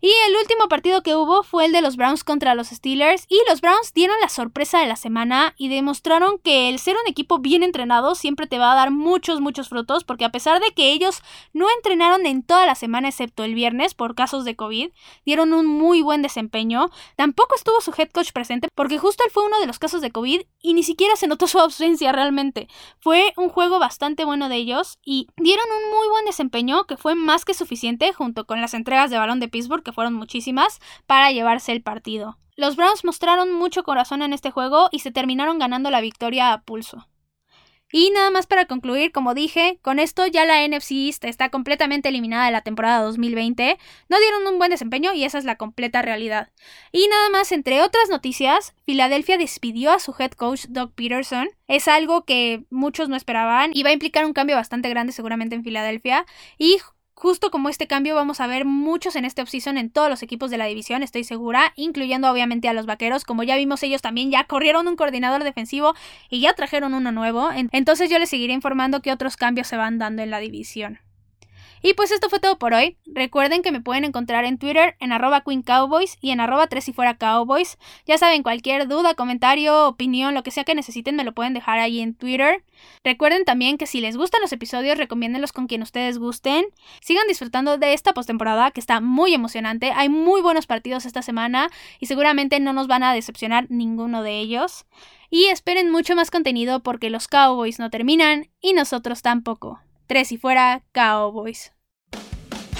Y 0.00 0.10
el 0.28 0.36
último 0.36 0.68
partido 0.68 1.02
que 1.02 1.14
hubo 1.14 1.42
fue 1.42 1.64
el 1.64 1.72
de 1.72 1.80
los 1.80 1.96
Browns 1.96 2.22
contra 2.22 2.54
los 2.54 2.68
Steelers 2.68 3.26
y 3.28 3.38
los 3.48 3.60
Browns 3.60 3.92
dieron 3.94 4.16
la 4.20 4.28
sorpresa 4.28 4.78
de 4.78 4.86
la 4.86 4.96
semana 4.96 5.54
y 5.56 5.68
demostraron 5.68 6.38
que 6.38 6.68
el 6.68 6.78
ser 6.78 6.96
un 6.96 7.10
equipo 7.10 7.38
bien 7.38 7.62
entrenado 7.62 8.14
siempre 8.14 8.46
te 8.46 8.58
va 8.58 8.72
a 8.72 8.74
dar 8.74 8.90
muchos, 8.90 9.40
muchos 9.40 9.68
frutos 9.68 10.04
porque 10.04 10.24
a 10.24 10.30
pesar 10.30 10.60
de 10.60 10.70
que 10.72 10.92
ellos 10.92 11.22
no 11.52 11.66
entrenaron 11.76 12.26
en 12.26 12.42
toda 12.42 12.66
la 12.66 12.74
semana 12.74 13.08
excepto 13.08 13.44
el 13.44 13.54
viernes 13.54 13.94
por 13.94 14.14
casos 14.14 14.44
de 14.44 14.56
COVID, 14.56 14.90
dieron 15.24 15.52
un 15.52 15.66
muy 15.66 16.02
buen 16.02 16.22
desempeño. 16.22 16.90
Tampoco 17.16 17.54
estuvo 17.54 17.80
su 17.80 17.92
head 17.96 18.10
coach 18.10 18.32
presente 18.32 18.68
porque 18.74 18.98
justo 18.98 19.24
él 19.24 19.30
fue 19.32 19.44
uno 19.44 19.58
de 19.60 19.66
los 19.66 19.78
casos 19.78 20.00
de 20.02 20.10
COVID 20.10 20.42
y 20.66 20.74
ni 20.74 20.82
siquiera 20.82 21.14
se 21.14 21.28
notó 21.28 21.46
su 21.46 21.60
ausencia 21.60 22.10
realmente. 22.10 22.66
Fue 22.98 23.32
un 23.36 23.50
juego 23.50 23.78
bastante 23.78 24.24
bueno 24.24 24.48
de 24.48 24.56
ellos 24.56 24.98
y 25.04 25.28
dieron 25.36 25.64
un 25.64 25.96
muy 25.96 26.08
buen 26.08 26.24
desempeño 26.24 26.86
que 26.88 26.96
fue 26.96 27.14
más 27.14 27.44
que 27.44 27.54
suficiente 27.54 28.12
junto 28.12 28.46
con 28.46 28.60
las 28.60 28.74
entregas 28.74 29.12
de 29.12 29.18
balón 29.18 29.38
de 29.38 29.46
Pittsburgh 29.46 29.84
que 29.84 29.92
fueron 29.92 30.14
muchísimas, 30.14 30.80
para 31.06 31.30
llevarse 31.30 31.70
el 31.70 31.82
partido. 31.82 32.36
Los 32.56 32.74
Browns 32.74 33.04
mostraron 33.04 33.52
mucho 33.52 33.84
corazón 33.84 34.22
en 34.22 34.32
este 34.32 34.50
juego 34.50 34.88
y 34.90 34.98
se 34.98 35.12
terminaron 35.12 35.60
ganando 35.60 35.88
la 35.90 36.00
victoria 36.00 36.52
a 36.52 36.62
pulso. 36.62 37.06
Y 37.92 38.10
nada 38.10 38.30
más 38.30 38.46
para 38.46 38.66
concluir, 38.66 39.12
como 39.12 39.32
dije, 39.32 39.78
con 39.80 40.00
esto 40.00 40.26
ya 40.26 40.44
la 40.44 40.66
NFC 40.66 40.90
East 40.92 41.24
está 41.24 41.50
completamente 41.50 42.08
eliminada 42.08 42.46
de 42.46 42.50
la 42.50 42.62
temporada 42.62 43.00
2020. 43.02 43.78
No 44.08 44.18
dieron 44.18 44.46
un 44.46 44.58
buen 44.58 44.70
desempeño 44.70 45.14
y 45.14 45.24
esa 45.24 45.38
es 45.38 45.44
la 45.44 45.56
completa 45.56 46.02
realidad. 46.02 46.50
Y 46.90 47.06
nada 47.06 47.30
más, 47.30 47.52
entre 47.52 47.82
otras 47.82 48.08
noticias, 48.10 48.74
Filadelfia 48.84 49.38
despidió 49.38 49.92
a 49.92 50.00
su 50.00 50.14
head 50.18 50.32
coach 50.32 50.66
Doug 50.68 50.92
Peterson. 50.94 51.48
Es 51.68 51.86
algo 51.86 52.24
que 52.24 52.64
muchos 52.70 53.08
no 53.08 53.14
esperaban 53.14 53.70
y 53.72 53.84
va 53.84 53.90
a 53.90 53.94
implicar 53.94 54.26
un 54.26 54.32
cambio 54.32 54.56
bastante 54.56 54.88
grande 54.88 55.12
seguramente 55.12 55.54
en 55.54 55.62
Filadelfia. 55.62 56.26
Y 56.58 56.78
Justo 57.18 57.50
como 57.50 57.70
este 57.70 57.86
cambio 57.86 58.14
vamos 58.14 58.40
a 58.40 58.46
ver 58.46 58.66
muchos 58.66 59.16
en 59.16 59.24
este 59.24 59.40
offseason 59.40 59.78
en 59.78 59.88
todos 59.88 60.10
los 60.10 60.22
equipos 60.22 60.50
de 60.50 60.58
la 60.58 60.66
división, 60.66 61.02
estoy 61.02 61.24
segura, 61.24 61.72
incluyendo 61.74 62.30
obviamente 62.30 62.68
a 62.68 62.74
los 62.74 62.84
vaqueros. 62.84 63.24
Como 63.24 63.42
ya 63.42 63.56
vimos, 63.56 63.82
ellos 63.82 64.02
también 64.02 64.30
ya 64.30 64.44
corrieron 64.44 64.86
un 64.86 64.96
coordinador 64.96 65.42
defensivo 65.42 65.94
y 66.28 66.42
ya 66.42 66.52
trajeron 66.52 66.92
uno 66.92 67.12
nuevo. 67.12 67.48
Entonces 67.72 68.10
yo 68.10 68.18
les 68.18 68.28
seguiré 68.28 68.52
informando 68.52 69.00
qué 69.00 69.12
otros 69.12 69.38
cambios 69.38 69.66
se 69.66 69.78
van 69.78 69.98
dando 69.98 70.22
en 70.22 70.30
la 70.30 70.40
división. 70.40 70.98
Y 71.86 71.94
pues 71.94 72.10
esto 72.10 72.28
fue 72.28 72.40
todo 72.40 72.58
por 72.58 72.74
hoy. 72.74 72.96
Recuerden 73.06 73.62
que 73.62 73.70
me 73.70 73.80
pueden 73.80 74.04
encontrar 74.04 74.44
en 74.44 74.58
Twitter 74.58 74.96
en 74.98 75.12
arroba 75.12 75.42
Queen 75.42 75.62
Cowboys 75.62 76.18
y 76.20 76.32
en 76.32 76.40
arroba 76.40 76.66
3 76.66 76.88
y 76.88 76.92
fuera 76.92 77.16
Cowboys. 77.16 77.78
Ya 78.06 78.18
saben, 78.18 78.42
cualquier 78.42 78.88
duda, 78.88 79.14
comentario, 79.14 79.86
opinión, 79.86 80.34
lo 80.34 80.42
que 80.42 80.50
sea 80.50 80.64
que 80.64 80.74
necesiten 80.74 81.14
me 81.14 81.22
lo 81.22 81.32
pueden 81.32 81.54
dejar 81.54 81.78
ahí 81.78 82.00
en 82.00 82.16
Twitter. 82.16 82.64
Recuerden 83.04 83.44
también 83.44 83.78
que 83.78 83.86
si 83.86 84.00
les 84.00 84.16
gustan 84.16 84.40
los 84.40 84.52
episodios, 84.52 84.98
recomiéndenlos 84.98 85.52
con 85.52 85.68
quien 85.68 85.80
ustedes 85.80 86.18
gusten. 86.18 86.66
Sigan 87.02 87.28
disfrutando 87.28 87.78
de 87.78 87.92
esta 87.92 88.14
postemporada 88.14 88.72
que 88.72 88.80
está 88.80 89.00
muy 89.00 89.32
emocionante. 89.32 89.92
Hay 89.94 90.08
muy 90.08 90.40
buenos 90.42 90.66
partidos 90.66 91.06
esta 91.06 91.22
semana 91.22 91.70
y 92.00 92.06
seguramente 92.06 92.58
no 92.58 92.72
nos 92.72 92.88
van 92.88 93.04
a 93.04 93.14
decepcionar 93.14 93.66
ninguno 93.68 94.24
de 94.24 94.40
ellos. 94.40 94.86
Y 95.30 95.44
esperen 95.44 95.92
mucho 95.92 96.16
más 96.16 96.32
contenido 96.32 96.82
porque 96.82 97.10
los 97.10 97.28
Cowboys 97.28 97.78
no 97.78 97.90
terminan 97.90 98.48
y 98.60 98.72
nosotros 98.72 99.22
tampoco. 99.22 99.78
Tres 100.08 100.32
y 100.32 100.36
fuera, 100.36 100.82
Cowboys. 100.90 101.75